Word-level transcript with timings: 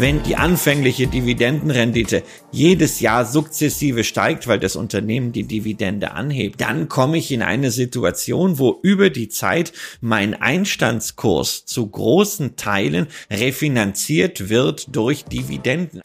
wenn 0.00 0.22
die 0.22 0.36
anfängliche 0.36 1.06
Dividendenrendite 1.06 2.22
jedes 2.52 3.00
Jahr 3.00 3.24
sukzessive 3.24 4.04
steigt, 4.04 4.46
weil 4.46 4.58
das 4.58 4.76
Unternehmen 4.76 5.32
die 5.32 5.44
Dividende 5.44 6.12
anhebt, 6.12 6.60
dann 6.60 6.88
komme 6.88 7.18
ich 7.18 7.32
in 7.32 7.42
eine 7.42 7.70
Situation, 7.70 8.58
wo 8.58 8.78
über 8.82 9.10
die 9.10 9.28
Zeit 9.28 9.72
mein 10.00 10.34
Einstandskurs 10.34 11.64
zu 11.64 11.86
großen 11.86 12.56
Teilen 12.56 13.06
refinanziert 13.30 14.48
wird 14.48 14.94
durch 14.94 15.24
Dividenden. 15.24 16.02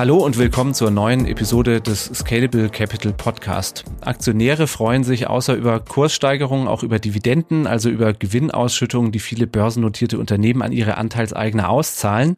Hallo 0.00 0.16
und 0.24 0.38
willkommen 0.38 0.72
zur 0.72 0.90
neuen 0.90 1.26
Episode 1.26 1.82
des 1.82 2.06
Scalable 2.06 2.70
Capital 2.70 3.12
Podcast. 3.12 3.84
Aktionäre 4.00 4.66
freuen 4.66 5.04
sich 5.04 5.26
außer 5.26 5.54
über 5.54 5.78
Kurssteigerungen 5.78 6.68
auch 6.68 6.82
über 6.82 6.98
Dividenden, 6.98 7.66
also 7.66 7.90
über 7.90 8.14
Gewinnausschüttungen, 8.14 9.12
die 9.12 9.18
viele 9.18 9.46
börsennotierte 9.46 10.18
Unternehmen 10.18 10.62
an 10.62 10.72
ihre 10.72 10.96
Anteilseigner 10.96 11.68
auszahlen. 11.68 12.36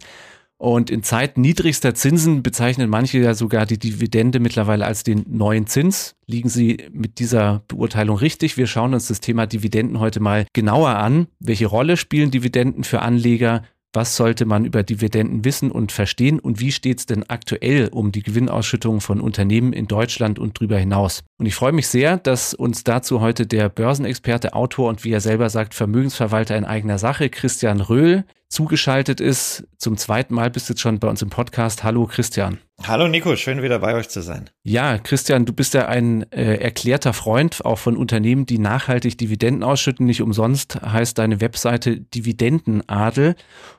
Und 0.59 0.91
in 0.91 1.05
Zeiten 1.05 1.41
niedrigster 1.41 1.95
Zinsen 1.95 2.43
bezeichnen 2.43 2.91
manche 2.91 3.19
ja 3.19 3.33
sogar 3.33 3.65
die 3.65 3.79
Dividende 3.79 4.41
mittlerweile 4.41 4.85
als 4.85 5.05
den 5.05 5.24
neuen 5.29 5.69
Zins. 5.69 6.16
Liegen 6.27 6.49
Sie 6.49 6.88
mit 6.91 7.21
dieser 7.21 7.63
Beurteilung 7.69 8.16
richtig? 8.16 8.57
Wir 8.57 8.66
schauen 8.66 8.93
uns 8.93 9.07
das 9.07 9.21
Thema 9.21 9.47
Dividenden 9.47 10.01
heute 10.01 10.19
mal 10.19 10.47
genauer 10.52 10.97
an. 10.97 11.29
Welche 11.38 11.66
Rolle 11.66 11.97
spielen 11.97 12.33
Dividenden 12.33 12.83
für 12.83 13.02
Anleger? 13.02 13.63
Was 13.95 14.16
sollte 14.16 14.46
man 14.46 14.64
über 14.64 14.82
Dividenden 14.82 15.45
wissen 15.45 15.70
und 15.70 15.92
verstehen 15.92 16.38
und 16.38 16.60
wie 16.60 16.73
steht 16.73 17.01
es 17.01 17.06
denn 17.06 17.28
aktuell 17.28 17.88
um 17.88 18.10
die 18.10 18.23
Gewinnausschüttung 18.23 19.02
von 19.02 19.20
Unternehmen 19.20 19.74
in 19.74 19.87
Deutschland 19.87 20.38
und 20.38 20.59
darüber 20.59 20.78
hinaus? 20.78 21.24
Und 21.42 21.46
ich 21.46 21.56
freue 21.56 21.73
mich 21.73 21.88
sehr, 21.88 22.19
dass 22.19 22.55
uns 22.55 22.84
dazu 22.84 23.20
heute 23.20 23.48
der 23.48 23.69
Börsenexperte, 23.69 24.55
Autor 24.55 24.88
und 24.88 25.02
wie 25.02 25.10
er 25.10 25.20
selber 25.20 25.51
sagt, 25.51 25.74
Vermögensverwalter 25.74 26.57
in 26.57 26.65
eigener 26.65 26.99
Sache, 26.99 27.30
Christian 27.30 27.80
Röhl, 27.80 28.23
zugeschaltet 28.49 29.21
ist. 29.21 29.65
Zum 29.76 29.96
zweiten 29.96 30.34
Mal 30.34 30.51
bist 30.51 30.68
du 30.68 30.74
jetzt 30.74 30.82
schon 30.82 31.01
bei 31.01 31.09
uns 31.09 31.21
im 31.21 31.30
Podcast. 31.30 31.82
Hallo 31.82 32.07
Christian. 32.07 32.59
Hallo 32.87 33.09
Nico, 33.09 33.34
schön 33.34 33.60
wieder 33.60 33.80
bei 33.80 33.95
euch 33.95 34.09
zu 34.09 34.23
sein. 34.23 34.51
Ja, 34.62 34.99
Christian, 34.99 35.45
du 35.45 35.52
bist 35.52 35.74
ja 35.74 35.88
ein 35.88 36.30
äh, 36.30 36.59
erklärter 36.59 37.12
Freund 37.12 37.65
auch 37.65 37.79
von 37.79 37.96
Unternehmen, 37.96 38.46
die 38.46 38.59
nachhaltig 38.59 39.18
Dividenden 39.18 39.65
ausschütten. 39.65 40.06
Nicht 40.06 40.23
umsonst 40.23 40.80
heißt 40.80 41.18
deine 41.18 41.40
Webseite 41.40 41.99
Dividendenadel. 41.99 43.34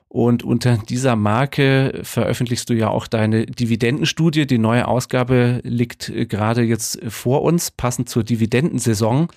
Und 0.08 0.42
unter 0.42 0.78
dieser 0.78 1.16
Marke 1.16 2.00
veröffentlichst 2.04 2.70
du 2.70 2.74
ja 2.74 2.88
auch 2.88 3.08
deine 3.08 3.46
Dividendenstudie. 3.46 4.46
Die 4.46 4.58
neue 4.58 4.86
Ausgabe 4.86 5.60
liegt 5.64 6.08
äh, 6.08 6.26
gerade 6.26 6.62
jetzt 6.62 7.00
vor 7.08 7.42
uns, 7.42 7.53
passend 7.76 8.08
zur 8.08 8.24
Dividendensaison. 8.24 9.28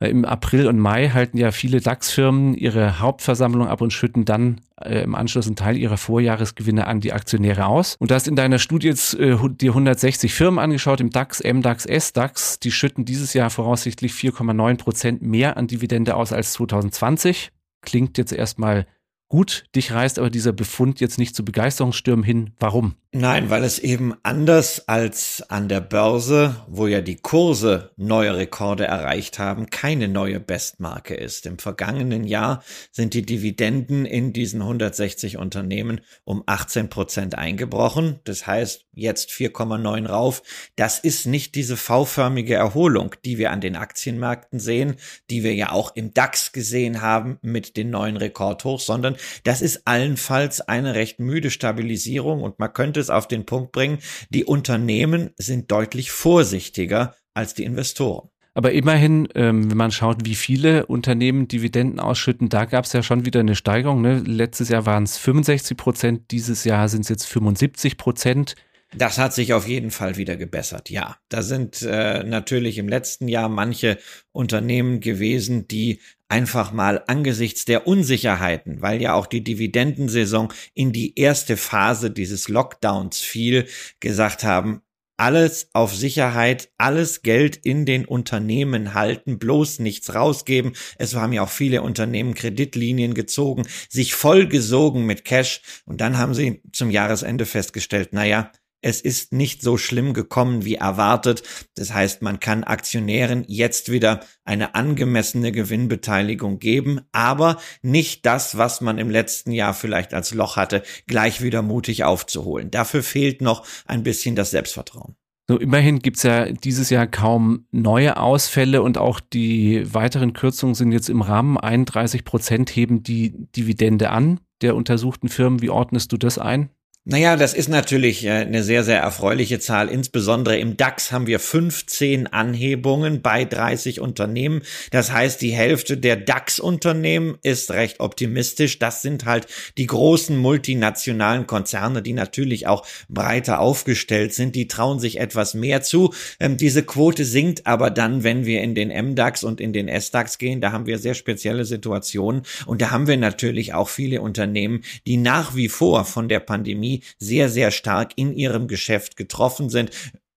Im 0.00 0.24
April 0.24 0.66
und 0.66 0.78
Mai 0.78 1.10
halten 1.10 1.38
ja 1.38 1.50
viele 1.52 1.80
DAX-Firmen 1.80 2.54
ihre 2.54 2.98
Hauptversammlung 2.98 3.68
ab 3.68 3.80
und 3.80 3.92
schütten 3.92 4.24
dann 4.24 4.60
äh, 4.80 5.02
im 5.02 5.14
Anschluss 5.14 5.46
einen 5.46 5.56
Teil 5.56 5.76
ihrer 5.76 5.96
Vorjahresgewinne 5.96 6.86
an 6.86 7.00
die 7.00 7.12
Aktionäre 7.12 7.66
aus. 7.66 7.96
Und 7.98 8.10
du 8.10 8.14
hast 8.14 8.26
in 8.26 8.36
deiner 8.36 8.58
Studie 8.58 8.88
jetzt 8.88 9.14
äh, 9.14 9.36
dir 9.48 9.70
160 9.70 10.34
Firmen 10.34 10.58
angeschaut 10.58 11.00
im 11.00 11.10
DAX, 11.10 11.42
MDAX, 11.42 11.86
SDAX. 11.86 12.58
Die 12.58 12.72
schütten 12.72 13.04
dieses 13.04 13.34
Jahr 13.34 13.50
voraussichtlich 13.50 14.12
4,9 14.12 14.78
Prozent 14.78 15.22
mehr 15.22 15.56
an 15.56 15.68
Dividende 15.68 16.16
aus 16.16 16.32
als 16.32 16.52
2020. 16.54 17.50
Klingt 17.82 18.18
jetzt 18.18 18.32
erstmal 18.32 18.86
gut. 19.28 19.64
Dich 19.74 19.92
reißt 19.92 20.18
aber 20.18 20.30
dieser 20.30 20.52
Befund 20.52 21.00
jetzt 21.00 21.18
nicht 21.18 21.34
zu 21.34 21.44
Begeisterungsstürmen 21.44 22.24
hin. 22.24 22.50
Warum? 22.58 22.94
Nein, 23.16 23.48
weil 23.48 23.62
es 23.62 23.78
eben 23.78 24.12
anders 24.24 24.88
als 24.88 25.44
an 25.48 25.68
der 25.68 25.80
Börse, 25.80 26.56
wo 26.66 26.88
ja 26.88 27.00
die 27.00 27.14
Kurse 27.14 27.92
neue 27.96 28.36
Rekorde 28.36 28.86
erreicht 28.86 29.38
haben, 29.38 29.70
keine 29.70 30.08
neue 30.08 30.40
Bestmarke 30.40 31.14
ist. 31.14 31.46
Im 31.46 31.58
vergangenen 31.58 32.24
Jahr 32.24 32.64
sind 32.90 33.14
die 33.14 33.24
Dividenden 33.24 34.04
in 34.04 34.32
diesen 34.32 34.62
160 34.62 35.36
Unternehmen 35.36 36.00
um 36.24 36.42
18 36.46 36.90
Prozent 36.90 37.38
eingebrochen. 37.38 38.18
Das 38.24 38.48
heißt, 38.48 38.84
jetzt 38.94 39.30
4,9 39.30 40.08
rauf. 40.08 40.42
Das 40.74 40.98
ist 40.98 41.26
nicht 41.26 41.54
diese 41.54 41.76
V-förmige 41.76 42.54
Erholung, 42.54 43.14
die 43.24 43.38
wir 43.38 43.52
an 43.52 43.60
den 43.60 43.76
Aktienmärkten 43.76 44.58
sehen, 44.58 44.96
die 45.30 45.44
wir 45.44 45.54
ja 45.54 45.70
auch 45.70 45.94
im 45.94 46.14
DAX 46.14 46.50
gesehen 46.50 47.00
haben 47.00 47.38
mit 47.42 47.76
den 47.76 47.90
neuen 47.90 48.16
Rekordhochs, 48.16 48.86
sondern 48.86 49.14
das 49.44 49.62
ist 49.62 49.86
allenfalls 49.86 50.60
eine 50.60 50.96
recht 50.96 51.20
müde 51.20 51.52
Stabilisierung 51.52 52.42
und 52.42 52.58
man 52.58 52.72
könnte 52.72 53.03
es 53.04 53.10
auf 53.10 53.28
den 53.28 53.46
Punkt 53.46 53.72
bringen, 53.72 53.98
die 54.30 54.44
Unternehmen 54.44 55.30
sind 55.36 55.70
deutlich 55.70 56.10
vorsichtiger 56.10 57.14
als 57.34 57.54
die 57.54 57.64
Investoren. 57.64 58.30
Aber 58.56 58.70
immerhin, 58.70 59.28
ähm, 59.34 59.68
wenn 59.68 59.76
man 59.76 59.90
schaut, 59.90 60.24
wie 60.24 60.36
viele 60.36 60.86
Unternehmen 60.86 61.48
Dividenden 61.48 61.98
ausschütten, 61.98 62.48
da 62.48 62.66
gab 62.66 62.84
es 62.84 62.92
ja 62.92 63.02
schon 63.02 63.24
wieder 63.24 63.40
eine 63.40 63.56
Steigerung. 63.56 64.00
Ne? 64.00 64.20
Letztes 64.20 64.68
Jahr 64.68 64.86
waren 64.86 65.02
es 65.02 65.18
65 65.18 65.76
Prozent, 65.76 66.30
dieses 66.30 66.62
Jahr 66.62 66.88
sind 66.88 67.02
es 67.02 67.08
jetzt 67.08 67.26
75 67.26 67.96
Prozent. 67.96 68.54
Das 68.96 69.18
hat 69.18 69.34
sich 69.34 69.52
auf 69.52 69.66
jeden 69.66 69.90
Fall 69.90 70.16
wieder 70.16 70.36
gebessert, 70.36 70.88
ja. 70.90 71.16
Da 71.28 71.42
sind 71.42 71.82
äh, 71.82 72.22
natürlich 72.22 72.78
im 72.78 72.88
letzten 72.88 73.26
Jahr 73.26 73.48
manche 73.48 73.98
Unternehmen 74.32 75.00
gewesen, 75.00 75.66
die 75.66 76.00
einfach 76.28 76.72
mal 76.72 77.02
angesichts 77.06 77.64
der 77.64 77.86
Unsicherheiten, 77.86 78.82
weil 78.82 79.00
ja 79.00 79.14
auch 79.14 79.26
die 79.26 79.44
Dividendensaison 79.44 80.52
in 80.74 80.92
die 80.92 81.18
erste 81.18 81.56
Phase 81.56 82.10
dieses 82.10 82.48
Lockdowns 82.48 83.20
fiel, 83.20 83.66
gesagt 84.00 84.44
haben, 84.44 84.82
alles 85.16 85.68
auf 85.72 85.94
Sicherheit, 85.94 86.70
alles 86.76 87.22
Geld 87.22 87.56
in 87.56 87.86
den 87.86 88.04
Unternehmen 88.04 88.94
halten, 88.94 89.38
bloß 89.38 89.78
nichts 89.78 90.14
rausgeben. 90.14 90.72
Es 90.98 91.14
haben 91.14 91.32
ja 91.32 91.42
auch 91.42 91.50
viele 91.50 91.82
Unternehmen 91.82 92.34
Kreditlinien 92.34 93.14
gezogen, 93.14 93.64
sich 93.88 94.14
vollgesogen 94.14 95.06
mit 95.06 95.24
Cash 95.24 95.62
und 95.84 96.00
dann 96.00 96.18
haben 96.18 96.34
sie 96.34 96.62
zum 96.72 96.90
Jahresende 96.90 97.46
festgestellt, 97.46 98.12
naja, 98.12 98.50
es 98.84 99.00
ist 99.00 99.32
nicht 99.32 99.62
so 99.62 99.78
schlimm 99.78 100.12
gekommen 100.12 100.64
wie 100.66 100.74
erwartet. 100.74 101.42
Das 101.74 101.94
heißt, 101.94 102.20
man 102.20 102.38
kann 102.38 102.64
Aktionären 102.64 103.44
jetzt 103.48 103.90
wieder 103.90 104.20
eine 104.44 104.74
angemessene 104.74 105.52
Gewinnbeteiligung 105.52 106.58
geben, 106.58 107.00
aber 107.10 107.56
nicht 107.80 108.26
das, 108.26 108.58
was 108.58 108.82
man 108.82 108.98
im 108.98 109.08
letzten 109.08 109.52
Jahr 109.52 109.72
vielleicht 109.72 110.12
als 110.12 110.34
Loch 110.34 110.56
hatte, 110.56 110.82
gleich 111.06 111.40
wieder 111.40 111.62
mutig 111.62 112.04
aufzuholen. 112.04 112.70
Dafür 112.70 113.02
fehlt 113.02 113.40
noch 113.40 113.66
ein 113.86 114.02
bisschen 114.02 114.36
das 114.36 114.50
Selbstvertrauen. 114.50 115.16
So, 115.48 115.58
immerhin 115.58 116.00
gibt's 116.00 116.22
ja 116.22 116.52
dieses 116.52 116.90
Jahr 116.90 117.06
kaum 117.06 117.66
neue 117.70 118.18
Ausfälle 118.18 118.82
und 118.82 118.98
auch 118.98 119.20
die 119.20 119.82
weiteren 119.94 120.34
Kürzungen 120.34 120.74
sind 120.74 120.92
jetzt 120.92 121.08
im 121.08 121.22
Rahmen. 121.22 121.56
31 121.56 122.24
Prozent 122.24 122.68
heben 122.76 123.02
die 123.02 123.32
Dividende 123.56 124.10
an 124.10 124.40
der 124.60 124.76
untersuchten 124.76 125.28
Firmen. 125.28 125.62
Wie 125.62 125.70
ordnest 125.70 126.12
du 126.12 126.18
das 126.18 126.38
ein? 126.38 126.68
Naja, 127.06 127.36
das 127.36 127.52
ist 127.52 127.68
natürlich 127.68 128.24
äh, 128.24 128.30
eine 128.30 128.62
sehr, 128.62 128.82
sehr 128.82 128.98
erfreuliche 128.98 129.58
Zahl. 129.58 129.90
Insbesondere 129.90 130.56
im 130.56 130.78
DAX 130.78 131.12
haben 131.12 131.26
wir 131.26 131.38
15 131.38 132.28
Anhebungen 132.28 133.20
bei 133.20 133.44
30 133.44 134.00
Unternehmen. 134.00 134.62
Das 134.90 135.12
heißt, 135.12 135.42
die 135.42 135.52
Hälfte 135.52 135.98
der 135.98 136.16
DAX-Unternehmen 136.16 137.36
ist 137.42 137.70
recht 137.72 138.00
optimistisch. 138.00 138.78
Das 138.78 139.02
sind 139.02 139.26
halt 139.26 139.48
die 139.76 139.84
großen 139.84 140.34
multinationalen 140.34 141.46
Konzerne, 141.46 142.00
die 142.00 142.14
natürlich 142.14 142.68
auch 142.68 142.86
breiter 143.10 143.60
aufgestellt 143.60 144.32
sind. 144.32 144.56
Die 144.56 144.66
trauen 144.66 144.98
sich 144.98 145.20
etwas 145.20 145.52
mehr 145.52 145.82
zu. 145.82 146.14
Ähm, 146.40 146.56
diese 146.56 146.84
Quote 146.84 147.26
sinkt 147.26 147.66
aber 147.66 147.90
dann, 147.90 148.24
wenn 148.24 148.46
wir 148.46 148.62
in 148.62 148.74
den 148.74 148.88
MDAX 148.88 149.44
und 149.44 149.60
in 149.60 149.74
den 149.74 149.88
SDAX 149.88 150.38
gehen. 150.38 150.62
Da 150.62 150.72
haben 150.72 150.86
wir 150.86 150.98
sehr 150.98 151.12
spezielle 151.12 151.66
Situationen. 151.66 152.44
Und 152.64 152.80
da 152.80 152.92
haben 152.92 153.08
wir 153.08 153.18
natürlich 153.18 153.74
auch 153.74 153.90
viele 153.90 154.22
Unternehmen, 154.22 154.84
die 155.06 155.18
nach 155.18 155.54
wie 155.54 155.68
vor 155.68 156.06
von 156.06 156.30
der 156.30 156.40
Pandemie 156.40 156.93
sehr, 157.18 157.48
sehr 157.48 157.70
stark 157.70 158.12
in 158.16 158.32
ihrem 158.32 158.68
Geschäft 158.68 159.16
getroffen 159.16 159.70
sind 159.70 159.90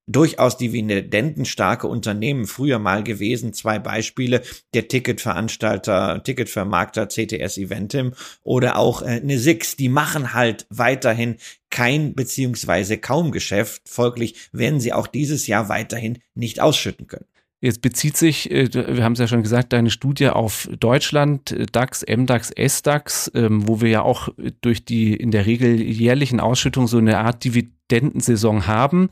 durchaus 0.07 0.57
dividendenstarke 0.57 1.87
Unternehmen 1.87 2.47
früher 2.47 2.79
mal 2.79 3.03
gewesen. 3.03 3.53
Zwei 3.53 3.77
Beispiele, 3.77 4.41
der 4.73 4.87
Ticketveranstalter, 4.87 6.23
Ticketvermarkter 6.23 7.07
CTS 7.07 7.57
Eventim 7.57 8.13
oder 8.43 8.77
auch 8.77 9.01
äh, 9.01 9.05
eine 9.21 9.37
Six, 9.37 9.75
die 9.75 9.89
machen 9.89 10.33
halt 10.33 10.65
weiterhin 10.69 11.35
kein 11.69 12.15
beziehungsweise 12.15 12.97
kaum 12.97 13.31
Geschäft. 13.31 13.83
Folglich 13.85 14.49
werden 14.53 14.79
sie 14.79 14.93
auch 14.93 15.07
dieses 15.07 15.45
Jahr 15.47 15.67
weiterhin 15.69 16.19
nicht 16.33 16.61
ausschütten 16.61 17.07
können. 17.07 17.25
Jetzt 17.59 17.81
bezieht 17.81 18.15
sich, 18.15 18.51
äh, 18.51 18.69
wir 18.71 19.03
haben 19.03 19.13
es 19.13 19.19
ja 19.19 19.27
schon 19.27 19.41
gesagt, 19.41 19.73
deine 19.73 19.89
Studie 19.89 20.29
auf 20.29 20.69
Deutschland, 20.79 21.51
äh, 21.51 21.65
DAX, 21.65 22.03
MDAX, 22.03 22.51
SDAX, 22.51 23.31
ähm, 23.33 23.67
wo 23.67 23.81
wir 23.81 23.89
ja 23.89 24.01
auch 24.03 24.29
durch 24.61 24.85
die 24.85 25.15
in 25.15 25.31
der 25.31 25.47
Regel 25.47 25.81
jährlichen 25.81 26.39
Ausschüttung 26.39 26.87
so 26.87 26.99
eine 26.99 27.17
Art 27.17 27.43
Dividendensaison 27.43 28.67
haben. 28.67 29.09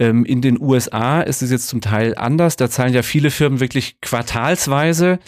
Ähm, 0.00 0.24
in 0.24 0.42
den 0.42 0.60
USA 0.60 1.20
ist 1.20 1.40
es 1.40 1.52
jetzt 1.52 1.68
zum 1.68 1.80
Teil 1.80 2.16
anders. 2.16 2.56
Da 2.56 2.68
zahlen 2.68 2.94
ja 2.94 3.02
viele 3.02 3.30
Firmen 3.30 3.60
wirklich 3.60 4.00
quartalsweise. 4.00 5.20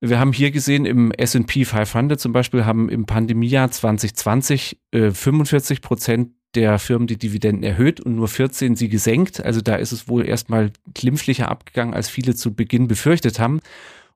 Wir 0.00 0.20
haben 0.20 0.32
hier 0.32 0.52
gesehen, 0.52 0.84
im 0.84 1.10
S&P 1.10 1.64
500 1.64 2.20
zum 2.20 2.32
Beispiel 2.32 2.64
haben 2.64 2.88
im 2.88 3.06
Pandemiejahr 3.06 3.70
2020 3.70 4.76
45 4.92 5.80
Prozent 5.80 6.30
der 6.54 6.78
Firmen 6.78 7.06
die 7.06 7.18
Dividenden 7.18 7.62
erhöht 7.62 8.00
und 8.00 8.16
nur 8.16 8.28
14 8.28 8.76
sie 8.76 8.88
gesenkt. 8.88 9.44
Also 9.44 9.60
da 9.60 9.76
ist 9.76 9.92
es 9.92 10.08
wohl 10.08 10.26
erstmal 10.26 10.72
glimpflicher 10.94 11.50
abgegangen, 11.50 11.94
als 11.94 12.08
viele 12.08 12.34
zu 12.34 12.54
Beginn 12.54 12.88
befürchtet 12.88 13.38
haben. 13.38 13.60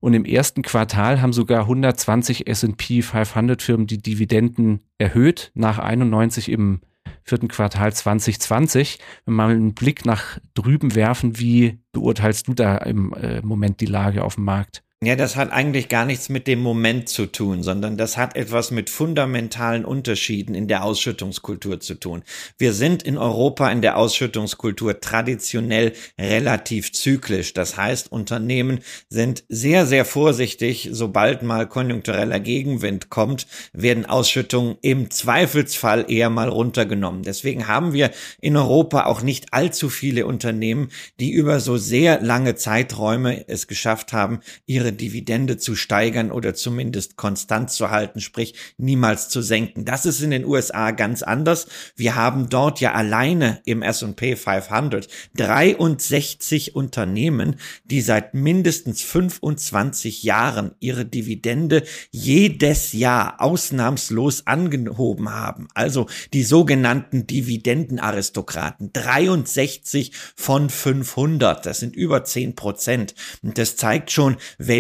Und 0.01 0.15
im 0.15 0.25
ersten 0.25 0.63
Quartal 0.63 1.23
haben 1.23 1.33
sogar 1.33 1.63
120 1.63 2.47
S&P 2.47 3.03
500 3.03 3.63
Firmen 3.63 3.87
die 3.87 3.99
Dividenden 3.99 4.81
erhöht, 4.99 5.51
nach 5.55 5.79
91 5.79 6.51
im 6.51 6.81
vierten 7.23 7.49
Quartal 7.49 7.93
2020. 7.93 8.99
Wenn 9.25 9.35
wir 9.35 9.37
mal 9.37 9.51
einen 9.51 9.75
Blick 9.75 10.05
nach 10.05 10.39
drüben 10.55 10.95
werfen, 10.95 11.39
wie 11.39 11.79
beurteilst 11.93 12.49
du 12.49 12.55
da 12.55 12.77
im 12.79 13.13
äh, 13.15 13.41
Moment 13.43 13.81
die 13.81 13.87
Lage 13.87 14.23
auf 14.23 14.37
dem 14.37 14.45
Markt? 14.45 14.83
Ja, 15.05 15.15
das 15.15 15.37
hat 15.37 15.53
eigentlich 15.53 15.91
gar 15.91 16.07
nichts 16.07 16.31
mit 16.31 16.47
dem 16.47 16.63
Moment 16.63 17.11
zu 17.11 17.27
tun, 17.27 17.63
sondern 17.63 17.99
das 17.99 18.17
hat 18.17 18.35
etwas 18.35 18.71
mit 18.71 18.89
fundamentalen 18.89 19.85
Unterschieden 19.85 20.55
in 20.55 20.69
der 20.69 20.85
Ausschüttungskultur 20.85 21.81
zu 21.81 21.97
tun. 21.97 22.23
Wir 22.57 22.73
sind 22.73 23.03
in 23.03 23.19
Europa 23.19 23.71
in 23.71 23.83
der 23.83 23.99
Ausschüttungskultur 23.99 24.99
traditionell 25.01 25.93
relativ 26.19 26.93
zyklisch. 26.93 27.53
Das 27.53 27.77
heißt, 27.77 28.11
Unternehmen 28.11 28.81
sind 29.11 29.45
sehr, 29.51 29.85
sehr 29.85 30.07
vorsichtig. 30.07 30.89
Sobald 30.93 31.43
mal 31.43 31.69
konjunktureller 31.69 32.41
Gegenwind 32.41 33.11
kommt, 33.11 33.47
werden 33.75 34.07
Ausschüttungen 34.07 34.77
im 34.81 35.11
Zweifelsfall 35.11 36.07
eher 36.09 36.31
mal 36.31 36.49
runtergenommen. 36.49 37.23
Deswegen 37.23 37.69
haben 37.69 37.93
wir 37.93 38.13
in 38.41 38.57
Europa 38.57 39.05
auch 39.05 39.21
nicht 39.21 39.53
allzu 39.53 39.91
viele 39.91 40.25
Unternehmen, 40.25 40.89
die 41.21 41.33
über 41.33 41.61
so 41.61 41.77
sehr 41.77 42.23
lange 42.23 42.55
Zeiträume 42.55 43.47
es 43.47 43.67
geschafft 43.67 44.15
haben, 44.15 44.41
ihre 44.65 44.86
ihre 44.87 44.93
Dividende 44.93 45.57
zu 45.57 45.75
steigern 45.75 46.31
oder 46.31 46.55
zumindest 46.55 47.17
konstant 47.17 47.71
zu 47.71 47.91
halten, 47.91 48.21
sprich 48.21 48.55
niemals 48.79 49.29
zu 49.29 49.43
senken. 49.43 49.85
Das 49.85 50.07
ist 50.07 50.21
in 50.21 50.31
den 50.31 50.45
USA 50.45 50.93
ganz 50.93 51.23
anders. 51.23 51.67
Wir 51.97 52.15
haben 52.15 52.49
dort 52.49 52.81
ja 52.81 52.93
alleine 52.93 53.61
im 53.65 53.83
S&P 53.83 54.37
500 54.37 55.09
63 55.35 56.77
Unternehmen, 56.77 57.57
die 57.85 58.01
seit 58.01 58.35
mindestens 58.35 59.03
25 59.03 60.23
Jahren 60.23 60.73
ihre 60.79 61.05
Dividende 61.05 61.83
jedes 62.11 62.93
Jahr 62.93 63.41
ausnahmslos 63.41 64.47
angehoben 64.47 65.31
haben. 65.31 65.67
Also 65.75 66.07
die 66.33 66.45
sogenannten 66.45 67.27
Dividendenaristokraten. 67.27 68.93
63 68.93 70.13
von 70.37 70.71
500. 70.71 71.67
Das 71.67 71.81
sind 71.81 71.97
über 71.97 72.23
10 72.23 72.55
Prozent. 72.55 73.15
Und 73.43 73.59
das 73.59 73.77
zeigt 73.77 74.13
schon, 74.13 74.37
welche 74.59 74.76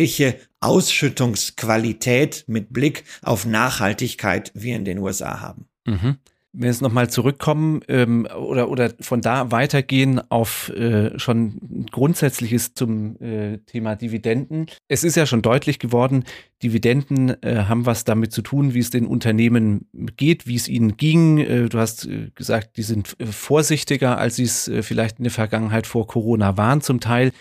Ausschüttungsqualität 0.60 2.44
mit 2.48 2.72
Blick 2.72 3.04
auf 3.22 3.46
Nachhaltigkeit 3.46 4.50
wir 4.54 4.76
in 4.76 4.84
den 4.84 4.98
USA 4.98 5.40
haben. 5.40 5.66
Mhm. 5.86 6.16
Wenn 6.52 6.62
wir 6.62 6.70
jetzt 6.70 6.80
nochmal 6.80 7.10
zurückkommen 7.10 7.82
ähm, 7.86 8.26
oder, 8.34 8.70
oder 8.70 8.90
von 9.00 9.20
da 9.20 9.50
weitergehen 9.50 10.22
auf 10.30 10.70
äh, 10.70 11.18
schon 11.18 11.86
Grundsätzliches 11.92 12.72
zum 12.72 13.20
äh, 13.20 13.58
Thema 13.58 13.94
Dividenden. 13.94 14.64
Es 14.88 15.04
ist 15.04 15.16
ja 15.16 15.26
schon 15.26 15.42
deutlich 15.42 15.78
geworden, 15.78 16.24
Dividenden 16.62 17.42
äh, 17.42 17.64
haben 17.68 17.84
was 17.84 18.04
damit 18.04 18.32
zu 18.32 18.40
tun, 18.40 18.72
wie 18.72 18.78
es 18.78 18.88
den 18.88 19.06
Unternehmen 19.06 19.86
geht, 20.16 20.46
wie 20.46 20.56
es 20.56 20.66
ihnen 20.66 20.96
ging. 20.96 21.38
Äh, 21.38 21.68
du 21.68 21.78
hast 21.78 22.06
äh, 22.06 22.30
gesagt, 22.34 22.78
die 22.78 22.82
sind 22.82 23.16
äh, 23.18 23.26
vorsichtiger, 23.26 24.16
als 24.16 24.36
sie 24.36 24.44
es 24.44 24.70
vielleicht 24.80 25.18
in 25.18 25.24
der 25.24 25.32
Vergangenheit 25.32 25.86
vor 25.86 26.06
Corona 26.06 26.56
waren 26.56 26.80
zum 26.80 27.00
Teil. 27.00 27.32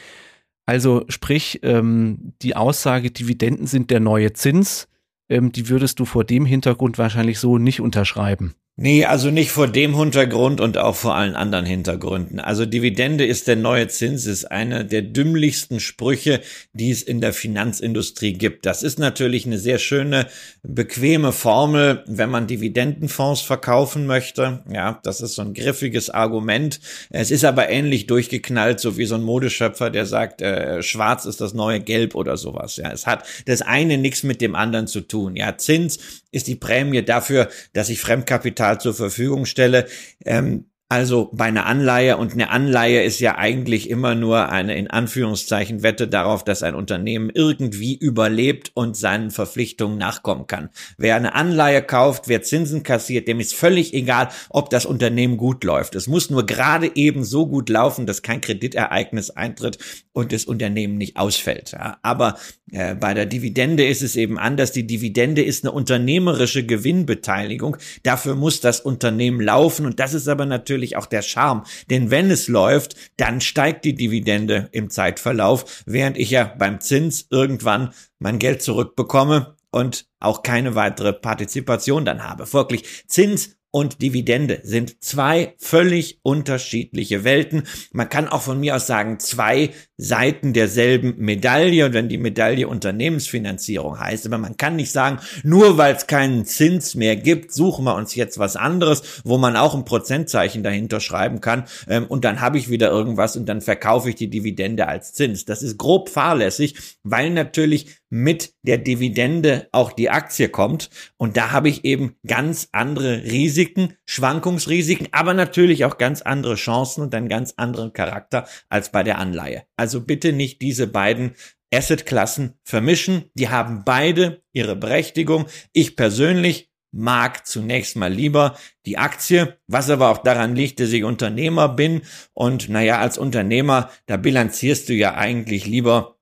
Also 0.65 1.05
sprich, 1.09 1.59
ähm, 1.63 2.33
die 2.41 2.55
Aussage, 2.55 3.11
Dividenden 3.11 3.67
sind 3.67 3.91
der 3.91 3.99
neue 3.99 4.33
Zins, 4.33 4.87
ähm, 5.29 5.51
die 5.51 5.69
würdest 5.69 5.99
du 5.99 6.05
vor 6.05 6.23
dem 6.23 6.45
Hintergrund 6.45 6.97
wahrscheinlich 6.97 7.39
so 7.39 7.57
nicht 7.57 7.81
unterschreiben. 7.81 8.55
Nee, 8.77 9.05
also 9.05 9.31
nicht 9.31 9.51
vor 9.51 9.69
dem 9.69 9.97
Hintergrund 9.97 10.59
und 10.59 10.77
auch 10.77 10.97
vor 10.97 11.15
allen 11.15 11.37
anderen 11.37 11.65
Hintergründen. 11.65 12.41
Also 12.41 12.65
Dividende 12.65 13.25
ist 13.25 13.47
der 13.47 13.55
neue 13.55 13.87
Zins, 13.87 14.25
ist 14.25 14.51
einer 14.51 14.83
der 14.83 15.01
dümmlichsten 15.01 15.79
Sprüche, 15.79 16.41
die 16.73 16.91
es 16.91 17.01
in 17.01 17.21
der 17.21 17.31
Finanzindustrie 17.31 18.33
gibt. 18.33 18.65
Das 18.65 18.83
ist 18.83 18.99
natürlich 18.99 19.45
eine 19.45 19.59
sehr 19.59 19.77
schöne, 19.77 20.27
bequeme 20.61 21.31
Formel, 21.31 22.03
wenn 22.05 22.29
man 22.29 22.47
Dividendenfonds 22.47 23.39
verkaufen 23.39 24.07
möchte. 24.07 24.61
Ja, 24.69 24.99
das 25.03 25.21
ist 25.21 25.35
so 25.35 25.41
ein 25.43 25.53
griffiges 25.53 26.09
Argument. 26.09 26.81
Es 27.11 27.31
ist 27.31 27.45
aber 27.45 27.69
ähnlich 27.69 28.07
durchgeknallt, 28.07 28.81
so 28.81 28.97
wie 28.97 29.05
so 29.05 29.15
ein 29.15 29.23
Modeschöpfer, 29.23 29.89
der 29.89 30.05
sagt, 30.05 30.41
äh, 30.41 30.83
schwarz 30.83 31.23
ist 31.23 31.39
das 31.39 31.53
neue 31.53 31.79
Gelb 31.79 32.13
oder 32.13 32.35
sowas. 32.35 32.75
Ja, 32.75 32.91
es 32.91 33.07
hat 33.07 33.23
das 33.45 33.61
eine 33.61 33.97
nichts 33.97 34.23
mit 34.23 34.41
dem 34.41 34.53
anderen 34.53 34.87
zu 34.87 34.99
tun. 34.99 35.37
Ja, 35.37 35.57
Zins 35.57 36.21
ist 36.33 36.47
die 36.47 36.55
Prämie 36.55 37.01
dafür, 37.01 37.47
dass 37.71 37.87
ich 37.87 38.01
Fremdkapital 38.01 38.64
zur 38.73 38.93
Verfügung 38.93 39.45
stelle. 39.45 39.87
Ähm, 40.25 40.65
also 40.87 41.31
bei 41.33 41.45
einer 41.45 41.65
Anleihe 41.65 42.17
und 42.17 42.33
eine 42.33 42.51
Anleihe 42.51 43.03
ist 43.03 43.19
ja 43.19 43.39
eigentlich 43.39 43.89
immer 43.89 44.13
nur 44.13 44.49
eine 44.49 44.77
in 44.77 44.87
Anführungszeichen 44.87 45.81
Wette 45.81 46.07
darauf, 46.07 46.43
dass 46.43 46.61
ein 46.61 46.75
Unternehmen 46.75 47.31
irgendwie 47.33 47.95
überlebt 47.95 48.71
und 48.75 48.95
seinen 48.95 49.31
Verpflichtungen 49.31 49.97
nachkommen 49.97 50.45
kann. 50.45 50.69
Wer 50.97 51.15
eine 51.15 51.33
Anleihe 51.33 51.81
kauft, 51.81 52.27
wer 52.27 52.43
Zinsen 52.43 52.83
kassiert, 52.83 53.27
dem 53.27 53.39
ist 53.39 53.55
völlig 53.55 53.95
egal, 53.95 54.29
ob 54.49 54.69
das 54.69 54.85
Unternehmen 54.85 55.37
gut 55.37 55.63
läuft. 55.63 55.95
Es 55.95 56.07
muss 56.07 56.29
nur 56.29 56.45
gerade 56.45 56.91
eben 56.95 57.23
so 57.23 57.47
gut 57.47 57.69
laufen, 57.69 58.05
dass 58.05 58.21
kein 58.21 58.41
Kreditereignis 58.41 59.31
eintritt 59.31 59.79
und 60.13 60.31
das 60.31 60.45
Unternehmen 60.45 60.99
nicht 60.99 61.17
ausfällt. 61.17 61.75
Aber 62.03 62.37
äh, 62.71 62.93
bei 62.93 63.15
der 63.15 63.25
Dividende 63.25 63.87
ist 63.87 64.03
es 64.03 64.15
eben 64.15 64.37
anders. 64.37 64.71
Die 64.71 64.85
Dividende 64.85 65.41
ist 65.41 65.63
eine 65.63 65.71
unternehmerische 65.71 66.63
Gewinnbeteiligung. 66.63 67.77
Dafür 68.03 68.35
muss 68.35 68.61
das 68.61 68.81
Unternehmen 68.81 69.41
laufen 69.41 69.87
und 69.87 69.99
das 69.99 70.13
ist 70.13 70.27
aber 70.27 70.45
natürlich 70.45 70.74
natürlich 70.75 70.97
auch 70.97 71.05
der 71.05 71.21
Charme. 71.21 71.63
Denn 71.89 72.11
wenn 72.11 72.29
es 72.29 72.47
läuft, 72.47 72.95
dann 73.17 73.39
steigt 73.39 73.85
die 73.85 73.95
Dividende 73.95 74.67
im 74.71 74.89
Zeitverlauf, 74.89 75.83
während 75.85 76.17
ich 76.17 76.31
ja 76.31 76.53
beim 76.57 76.81
Zins 76.81 77.27
irgendwann 77.29 77.93
mein 78.19 78.39
Geld 78.39 78.61
zurückbekomme 78.61 79.55
und 79.71 80.05
auch 80.19 80.43
keine 80.43 80.75
weitere 80.75 81.13
Partizipation 81.13 82.03
dann 82.05 82.23
habe. 82.23 82.45
Folglich 82.45 83.07
Zins 83.07 83.54
und 83.75 84.01
Dividende 84.01 84.61
sind 84.63 85.03
zwei 85.03 85.53
völlig 85.57 86.21
unterschiedliche 86.23 87.25
Welten. 87.25 87.63
Man 87.91 88.07
kann 88.07 88.29
auch 88.29 88.41
von 88.41 88.57
mir 88.57 88.77
aus 88.77 88.87
sagen, 88.87 89.19
zwei 89.19 89.71
Seiten 89.97 90.53
derselben 90.53 91.15
Medaille, 91.17 91.91
wenn 91.91 92.07
die 92.07 92.17
Medaille 92.17 92.69
Unternehmensfinanzierung 92.69 93.99
heißt. 93.99 94.27
Aber 94.27 94.37
man 94.37 94.55
kann 94.55 94.77
nicht 94.77 94.93
sagen, 94.93 95.19
nur 95.43 95.77
weil 95.77 95.93
es 95.93 96.07
keinen 96.07 96.45
Zins 96.45 96.95
mehr 96.95 97.17
gibt, 97.17 97.51
suchen 97.51 97.83
wir 97.83 97.95
uns 97.95 98.15
jetzt 98.15 98.39
was 98.39 98.55
anderes, 98.55 99.21
wo 99.25 99.37
man 99.37 99.57
auch 99.57 99.75
ein 99.75 99.83
Prozentzeichen 99.83 100.63
dahinter 100.63 101.01
schreiben 101.01 101.41
kann 101.41 101.65
ähm, 101.89 102.05
und 102.05 102.23
dann 102.23 102.39
habe 102.39 102.57
ich 102.57 102.69
wieder 102.69 102.89
irgendwas 102.89 103.35
und 103.35 103.45
dann 103.45 103.59
verkaufe 103.59 104.07
ich 104.07 104.15
die 104.15 104.29
Dividende 104.29 104.87
als 104.87 105.11
Zins. 105.11 105.43
Das 105.43 105.61
ist 105.61 105.77
grob 105.77 106.07
fahrlässig, 106.07 106.75
weil 107.03 107.29
natürlich 107.29 107.97
mit 108.15 108.53
der 108.61 108.77
Dividende 108.77 109.67
auch 109.73 109.91
die 109.91 110.09
Aktie 110.09 110.47
kommt. 110.47 110.89
Und 111.17 111.35
da 111.35 111.51
habe 111.51 111.67
ich 111.67 111.83
eben 111.83 112.15
ganz 112.25 112.69
andere 112.71 113.25
Risiken, 113.25 113.97
Schwankungsrisiken, 114.05 115.09
aber 115.11 115.33
natürlich 115.33 115.83
auch 115.83 115.97
ganz 115.97 116.21
andere 116.21 116.55
Chancen 116.55 117.01
und 117.01 117.13
einen 117.13 117.27
ganz 117.27 117.55
anderen 117.57 117.91
Charakter 117.91 118.47
als 118.69 118.89
bei 118.89 119.03
der 119.03 119.17
Anleihe. 119.17 119.63
Also 119.75 119.99
bitte 119.99 120.31
nicht 120.31 120.61
diese 120.61 120.87
beiden 120.87 121.35
Assetklassen 121.73 122.53
vermischen. 122.63 123.25
Die 123.33 123.49
haben 123.49 123.83
beide 123.83 124.41
ihre 124.53 124.77
Berechtigung. 124.77 125.47
Ich 125.73 125.97
persönlich 125.97 126.71
mag 126.93 127.45
zunächst 127.45 127.97
mal 127.97 128.13
lieber 128.13 128.57
die 128.85 128.97
Aktie, 128.97 129.57
was 129.67 129.89
aber 129.89 130.09
auch 130.09 130.19
daran 130.19 130.55
liegt, 130.55 130.79
dass 130.79 130.93
ich 130.93 131.03
Unternehmer 131.03 131.67
bin 131.67 132.03
und 132.33 132.69
naja, 132.69 132.99
als 132.99 133.17
Unternehmer, 133.17 133.89
da 134.05 134.15
bilanzierst 134.15 134.87
du 134.87 134.93
ja 134.93 135.15
eigentlich 135.15 135.65
lieber 135.65 136.14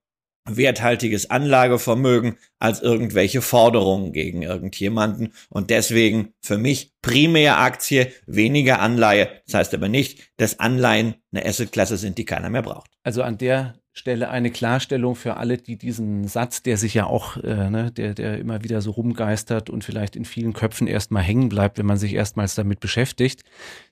werthaltiges 0.46 1.30
Anlagevermögen 1.30 2.38
als 2.60 2.82
irgendwelche 2.82 3.42
Forderungen 3.42 4.12
gegen 4.12 4.42
irgendjemanden. 4.42 5.34
Und 5.50 5.70
deswegen 5.70 6.34
für 6.42 6.58
mich 6.58 6.92
primär 7.02 7.60
Aktie, 7.60 8.12
weniger 8.26 8.80
Anleihe. 8.80 9.30
Das 9.46 9.56
heißt 9.56 9.74
aber 9.74 9.90
nicht, 9.90 10.32
dass 10.38 10.60
Anleihen 10.60 11.16
eine 11.32 11.46
Assetklasse 11.46 11.98
sind, 11.98 12.18
die 12.18 12.26
keiner 12.26 12.50
mehr 12.50 12.62
braucht. 12.62 12.92
Also 13.04 13.24
an 13.24 13.38
der 13.38 13.76
Stelle 13.96 14.30
eine 14.30 14.50
Klarstellung 14.50 15.14
für 15.14 15.38
alle, 15.38 15.58
die 15.58 15.78
diesen 15.78 16.28
Satz, 16.28 16.64
der 16.64 16.78
sich 16.78 16.96
ja 16.96 17.06
auch, 17.06 17.38
äh, 17.38 17.70
ne, 17.70 17.92
der, 17.92 18.16
der 18.16 18.40
immer 18.40 18.64
wieder 18.64 18.82
so 18.82 18.90
rumgeistert 18.90 19.70
und 19.70 19.84
vielleicht 19.84 20.16
in 20.16 20.26
vielen 20.26 20.54
Köpfen 20.54 20.88
erstmal 20.88 21.22
hängen 21.22 21.48
bleibt, 21.48 21.78
wenn 21.78 21.86
man 21.86 21.98
sich 21.98 22.16
erstmals 22.16 22.56
damit 22.56 22.80
beschäftigt. 22.80 23.44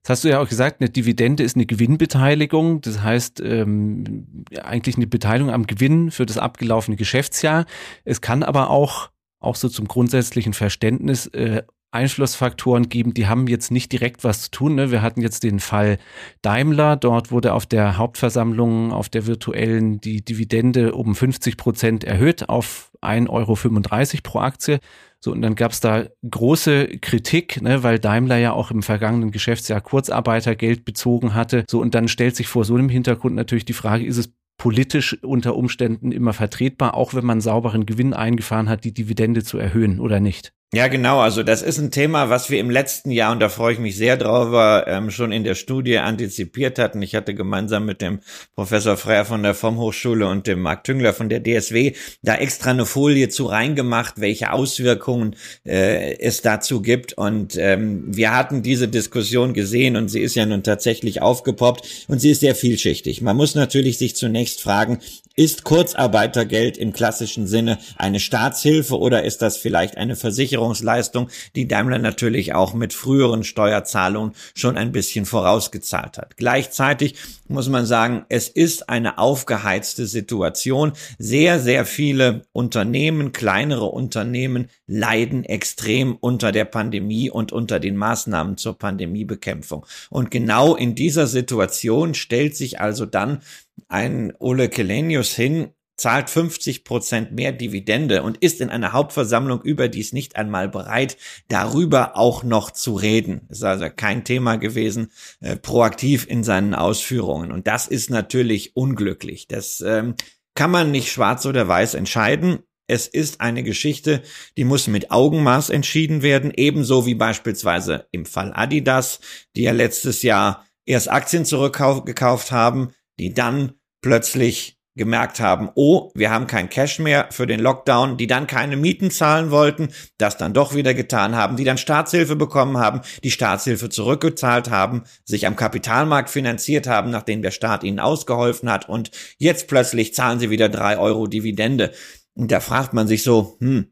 Das 0.02 0.10
hast 0.10 0.24
du 0.24 0.30
ja 0.30 0.40
auch 0.40 0.50
gesagt, 0.50 0.82
eine 0.82 0.90
Dividende 0.90 1.44
ist 1.44 1.56
eine 1.56 1.68
Gewinnbeteiligung. 1.68 2.82
Das 2.82 3.04
heißt, 3.04 3.42
ähm, 3.42 4.44
eigentlich 4.60 4.96
eine 4.96 5.06
Beteiligung 5.06 5.54
am 5.54 5.68
Gewinn 5.68 6.10
für 6.10 6.26
das 6.26 6.40
abgelaufene 6.40 6.98
Geschäftsjahr. 6.98 7.68
Es 8.04 8.22
kann 8.22 8.42
aber 8.42 8.72
auch, 8.72 9.12
auch 9.40 9.56
so 9.56 9.70
zum 9.70 9.88
grundsätzlichen 9.88 10.54
Verständnis, 10.54 11.28
äh, 11.28 11.62
Einflussfaktoren 11.92 12.90
geben, 12.90 13.14
die 13.14 13.28
haben 13.28 13.48
jetzt 13.48 13.72
nicht 13.72 13.92
direkt 13.92 14.24
was 14.24 14.44
zu 14.44 14.52
tun. 14.52 14.76
Ne? 14.76 14.92
Wir 14.92 15.02
hatten 15.02 15.22
jetzt 15.22 15.44
den 15.44 15.60
Fall 15.60 15.98
Daimler. 16.42 16.96
Dort 16.96 17.32
wurde 17.32 17.54
auf 17.54 17.66
der 17.66 17.98
Hauptversammlung, 17.98 18.94
auf 18.94 19.10
der 19.10 19.28
virtuellen, 19.28 20.00
die 20.00 20.24
Dividende 20.24 20.94
um 20.94 21.16
50 21.16 21.58
Prozent 21.58 22.04
erhöht 22.04 22.50
auf 22.50 22.92
1,35 23.02 23.30
Euro 23.30 24.22
pro 24.24 24.40
Aktie. 24.40 24.80
So, 25.24 25.32
und 25.32 25.42
dann 25.44 25.56
gab 25.56 25.72
es 25.72 25.82
da 25.82 26.06
große 26.28 26.98
Kritik, 27.00 27.62
ne, 27.62 27.84
weil 27.84 28.00
Daimler 28.00 28.38
ja 28.38 28.54
auch 28.54 28.72
im 28.72 28.82
vergangenen 28.82 29.32
Geschäftsjahr 29.32 29.80
Kurzarbeitergeld 29.80 30.84
bezogen 30.84 31.36
hatte. 31.36 31.66
So, 31.70 31.80
und 31.80 31.94
dann 31.94 32.08
stellt 32.08 32.36
sich 32.36 32.48
vor 32.48 32.66
so 32.66 32.74
einem 32.74 32.90
Hintergrund 32.90 33.36
natürlich 33.36 33.66
die 33.66 33.74
Frage, 33.74 34.06
ist 34.06 34.18
es 34.18 34.34
politisch 34.58 35.22
unter 35.24 35.56
Umständen 35.56 36.12
immer 36.12 36.34
vertretbar, 36.34 36.96
auch 36.96 37.14
wenn 37.14 37.26
man 37.26 37.42
sauberen 37.42 37.86
Gewinn 37.86 38.14
eingefahren 38.14 38.70
hat, 38.70 38.84
die 38.84 38.94
Dividende 38.94 39.44
zu 39.44 39.58
erhöhen 39.58 40.00
oder 40.00 40.20
nicht? 40.20 40.54
Ja, 40.74 40.88
genau. 40.88 41.20
Also 41.20 41.44
das 41.44 41.64
ist 41.64 41.80
ein 41.80 41.92
Thema, 41.92 42.30
was 42.30 42.50
wir 42.50 42.58
im 42.58 42.70
letzten 42.70 43.12
Jahr, 43.12 43.34
und 43.34 43.42
da 43.42 43.50
freue 43.50 43.74
ich 43.74 43.80
mich 43.80 43.98
sehr 43.98 44.16
drauf, 44.16 44.84
ähm, 44.88 45.12
schon 45.12 45.34
in 45.34 45.44
der 45.44 45.56
Studie 45.56 45.98
antizipiert 45.98 46.80
hatten. 46.80 47.02
Ich 47.02 47.14
hatte 47.14 47.36
gemeinsam 47.36 47.86
mit 47.86 48.02
dem 48.02 48.22
Professor 48.56 48.96
Freyer 48.96 49.26
von 49.26 49.44
der 49.44 49.54
vom 49.54 49.78
Hochschule 49.80 50.26
und 50.30 50.48
dem 50.48 50.62
Marc 50.62 50.86
Tüngler 50.86 51.12
von 51.12 51.28
der 51.28 51.44
DSW 51.44 51.92
da 52.22 52.36
extra 52.36 52.70
eine 52.70 52.86
Folie 52.86 53.28
zu 53.28 53.48
reingemacht, 53.48 54.22
welche 54.22 54.54
Auswirkungen 54.54 55.36
äh, 55.66 56.18
es 56.20 56.42
dazu 56.42 56.82
gibt. 56.82 57.18
Und 57.18 57.58
ähm, 57.58 58.06
wir 58.08 58.34
hatten 58.34 58.62
diese 58.62 58.88
Diskussion 58.88 59.52
gesehen 59.52 59.98
und 59.98 60.08
sie 60.08 60.22
ist 60.22 60.36
ja 60.36 60.46
nun 60.46 60.64
tatsächlich 60.64 61.22
aufgepoppt 61.22 62.06
und 62.08 62.20
sie 62.20 62.32
ist 62.32 62.40
sehr 62.40 62.56
vielschichtig. 62.56 63.22
Man 63.22 63.36
muss 63.36 63.56
natürlich 63.56 63.98
sich 63.98 64.16
zunächst 64.16 64.62
fragen, 64.62 65.00
ist 65.36 65.64
Kurzarbeitergeld 65.64 66.78
im 66.78 66.94
klassischen 66.94 67.48
Sinne 67.48 67.80
eine 67.96 68.20
Staatshilfe 68.20 68.98
oder 69.00 69.24
ist 69.24 69.42
das 69.42 69.58
vielleicht 69.58 69.98
eine 69.98 70.16
Versicherungsleistung, 70.62 71.30
die 71.56 71.68
Daimler 71.68 71.98
natürlich 71.98 72.54
auch 72.54 72.74
mit 72.74 72.94
früheren 72.94 73.44
Steuerzahlungen 73.44 74.34
schon 74.56 74.78
ein 74.78 74.92
bisschen 74.92 75.26
vorausgezahlt 75.26 76.18
hat? 76.18 76.38
Gleichzeitig 76.38 77.16
muss 77.48 77.68
man 77.68 77.86
sagen, 77.86 78.26
es 78.30 78.48
ist 78.48 78.90
eine 78.90 79.18
aufgeheizte 79.18 80.06
Situation. 80.06 80.94
Sehr, 81.18 81.60
sehr 81.60 81.86
viele 81.86 82.44
Unternehmen, 82.54 83.32
kleinere 83.32 83.86
Unternehmen 83.86 84.68
leiden 84.88 85.44
extrem 85.44 86.16
unter 86.16 86.52
der 86.52 86.66
Pandemie 86.66 87.30
und 87.30 87.52
unter 87.52 87.80
den 87.80 87.98
Maßnahmen 87.98 88.58
zur 88.58 88.78
Pandemiebekämpfung. 88.78 89.86
Und 90.10 90.32
genau 90.32 90.76
in 90.76 90.96
dieser 90.96 91.28
Situation 91.28 92.14
stellt 92.14 92.56
sich 92.56 92.80
also 92.80 93.06
dann 93.06 93.42
ein 93.88 94.34
Ole 94.40 94.70
Kelenius 94.70 95.34
hin, 95.34 95.72
zahlt 96.02 96.30
50 96.30 96.84
Prozent 96.84 97.32
mehr 97.32 97.52
Dividende 97.52 98.24
und 98.24 98.38
ist 98.38 98.60
in 98.60 98.70
einer 98.70 98.92
Hauptversammlung 98.92 99.62
überdies 99.62 100.14
nicht 100.14 100.36
einmal 100.36 100.68
bereit, 100.68 101.16
darüber 101.48 102.18
auch 102.18 102.44
noch 102.44 102.72
zu 102.72 102.96
reden. 102.96 103.48
Ist 103.50 103.64
also 103.64 103.88
kein 103.96 104.24
Thema 104.24 104.58
gewesen, 104.58 105.12
äh, 105.40 105.56
proaktiv 105.56 106.26
in 106.28 106.44
seinen 106.44 106.74
Ausführungen. 106.74 107.52
Und 107.52 107.68
das 107.68 107.88
ist 107.88 108.10
natürlich 108.10 108.76
unglücklich. 108.76 109.48
Das 109.48 109.82
ähm, 109.82 110.16
kann 110.56 110.72
man 110.72 110.92
nicht 110.92 111.12
schwarz 111.12 111.46
oder 111.46 111.68
weiß 111.68 111.94
entscheiden. 111.94 112.60
Es 112.88 113.08
ist 113.08 113.40
eine 113.40 113.64
Geschichte, 113.64 114.22
die 114.58 114.66
muss 114.66 114.88
mit 114.88 115.12
Augenmaß 115.12 115.70
entschieden 115.70 116.24
werden, 116.24 116.52
ebenso 116.54 117.06
wie 117.06 117.16
beispielsweise 117.16 118.08
im 118.12 118.26
Fall 118.26 118.52
Adidas, 118.54 119.22
die 119.56 119.62
ja 119.62 119.72
letztes 119.72 120.24
Jahr 120.24 120.66
erst 120.86 121.10
Aktien 121.10 121.46
zurückgekauft 121.46 122.52
haben, 122.52 122.90
die 123.20 123.34
dann 123.34 123.74
plötzlich 124.02 124.81
gemerkt 125.02 125.40
haben, 125.40 125.72
oh, 125.74 126.12
wir 126.14 126.30
haben 126.30 126.46
kein 126.46 126.70
Cash 126.70 127.00
mehr 127.00 127.26
für 127.32 127.48
den 127.48 127.60
Lockdown, 127.60 128.18
die 128.18 128.28
dann 128.28 128.46
keine 128.46 128.78
Mieten 128.78 129.10
zahlen 129.10 129.50
wollten, 129.50 129.90
das 130.20 130.38
dann 130.38 130.54
doch 130.54 130.76
wieder 130.76 130.94
getan 130.94 131.36
haben, 131.36 131.56
die 131.56 131.64
dann 131.64 131.80
Staatshilfe 131.80 132.36
bekommen 132.36 132.78
haben, 132.78 133.02
die 133.24 133.32
Staatshilfe 133.32 133.90
zurückgezahlt 133.90 134.70
haben, 134.70 135.06
sich 135.26 135.48
am 135.48 135.56
Kapitalmarkt 135.56 136.30
finanziert 136.30 136.86
haben, 136.86 137.10
nachdem 137.10 137.42
der 137.42 137.50
Staat 137.50 137.84
ihnen 137.84 138.00
ausgeholfen 138.00 138.72
hat 138.72 138.88
und 138.88 139.10
jetzt 139.40 139.68
plötzlich 139.68 140.14
zahlen 140.14 140.38
sie 140.38 140.52
wieder 140.52 140.70
drei 140.70 141.00
Euro 141.00 141.26
Dividende. 141.26 141.94
Und 142.36 142.52
da 142.52 142.60
fragt 142.60 142.94
man 142.94 143.08
sich 143.08 143.24
so, 143.24 143.58
hm, 143.60 143.92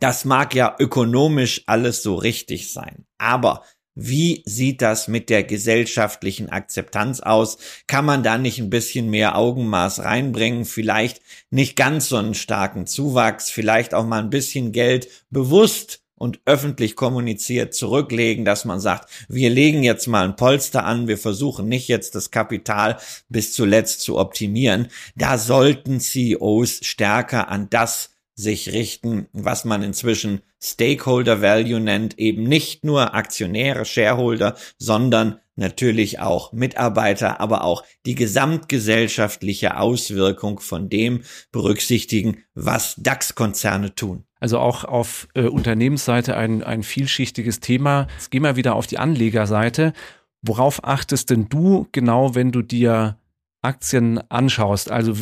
das 0.00 0.24
mag 0.24 0.54
ja 0.54 0.76
ökonomisch 0.78 1.64
alles 1.66 2.02
so 2.02 2.14
richtig 2.14 2.72
sein, 2.72 3.04
aber 3.18 3.64
wie 4.00 4.42
sieht 4.46 4.80
das 4.80 5.08
mit 5.08 5.28
der 5.28 5.42
gesellschaftlichen 5.42 6.50
Akzeptanz 6.50 7.18
aus? 7.18 7.58
Kann 7.88 8.04
man 8.04 8.22
da 8.22 8.38
nicht 8.38 8.60
ein 8.60 8.70
bisschen 8.70 9.10
mehr 9.10 9.36
Augenmaß 9.36 10.04
reinbringen? 10.04 10.64
Vielleicht 10.66 11.20
nicht 11.50 11.74
ganz 11.74 12.08
so 12.08 12.16
einen 12.16 12.34
starken 12.34 12.86
Zuwachs, 12.86 13.50
vielleicht 13.50 13.94
auch 13.94 14.06
mal 14.06 14.22
ein 14.22 14.30
bisschen 14.30 14.70
Geld 14.70 15.08
bewusst 15.30 16.00
und 16.14 16.38
öffentlich 16.44 16.94
kommuniziert 16.94 17.74
zurücklegen, 17.74 18.44
dass 18.44 18.64
man 18.64 18.78
sagt, 18.78 19.10
wir 19.28 19.50
legen 19.50 19.82
jetzt 19.82 20.06
mal 20.06 20.24
ein 20.24 20.36
Polster 20.36 20.84
an, 20.84 21.08
wir 21.08 21.18
versuchen 21.18 21.68
nicht 21.68 21.88
jetzt 21.88 22.14
das 22.14 22.30
Kapital 22.30 22.98
bis 23.28 23.52
zuletzt 23.52 24.02
zu 24.02 24.16
optimieren. 24.16 24.88
Da 25.16 25.38
sollten 25.38 25.98
CEOs 25.98 26.80
stärker 26.84 27.48
an 27.48 27.68
das 27.68 28.10
sich 28.38 28.72
richten, 28.72 29.26
was 29.32 29.64
man 29.64 29.82
inzwischen 29.82 30.42
Stakeholder 30.62 31.42
Value 31.42 31.80
nennt, 31.80 32.18
eben 32.20 32.44
nicht 32.44 32.84
nur 32.84 33.14
Aktionäre, 33.14 33.84
Shareholder, 33.84 34.54
sondern 34.78 35.40
natürlich 35.56 36.20
auch 36.20 36.52
Mitarbeiter, 36.52 37.40
aber 37.40 37.64
auch 37.64 37.82
die 38.06 38.14
gesamtgesellschaftliche 38.14 39.76
Auswirkung 39.76 40.60
von 40.60 40.88
dem 40.88 41.22
berücksichtigen, 41.50 42.44
was 42.54 42.94
DAX-Konzerne 42.98 43.96
tun. 43.96 44.24
Also 44.38 44.60
auch 44.60 44.84
auf 44.84 45.26
äh, 45.34 45.42
Unternehmensseite 45.42 46.36
ein, 46.36 46.62
ein 46.62 46.84
vielschichtiges 46.84 47.58
Thema. 47.58 48.06
Jetzt 48.14 48.30
gehen 48.30 48.44
wir 48.44 48.54
wieder 48.54 48.76
auf 48.76 48.86
die 48.86 48.98
Anlegerseite. 48.98 49.94
Worauf 50.42 50.84
achtest 50.84 51.30
denn 51.30 51.48
du 51.48 51.88
genau, 51.90 52.36
wenn 52.36 52.52
du 52.52 52.62
dir 52.62 53.18
Aktien 53.62 54.18
anschaust, 54.30 54.90
also 54.90 55.14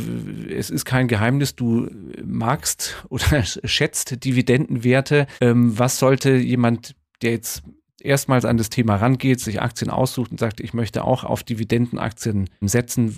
es 0.51 0.71
ist 0.71 0.85
kein 0.85 1.09
Geheimnis, 1.09 1.57
du 1.57 1.89
magst 2.25 3.05
oder 3.09 3.43
schätzt 3.43 4.25
Dividendenwerte. 4.25 5.27
Ähm, 5.41 5.79
was 5.79 5.99
sollte 5.99 6.37
jemand, 6.37 6.95
der 7.23 7.33
jetzt 7.33 7.63
erstmals 8.01 8.45
an 8.45 8.57
das 8.57 8.71
Thema 8.71 8.97
rangeht, 8.97 9.41
sich 9.41 9.61
Aktien 9.61 9.91
aussucht 9.91 10.31
und 10.31 10.39
sagt, 10.39 10.61
ich 10.61 10.75
möchte 10.75 11.05
auch 11.05 11.25
auf 11.25 11.43
Dividendenaktien 11.43 12.51
setzen, 12.61 13.15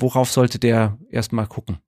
worauf 0.00 0.30
sollte 0.30 0.58
der 0.58 0.98
erstmal 1.10 1.46
gucken? 1.46 1.78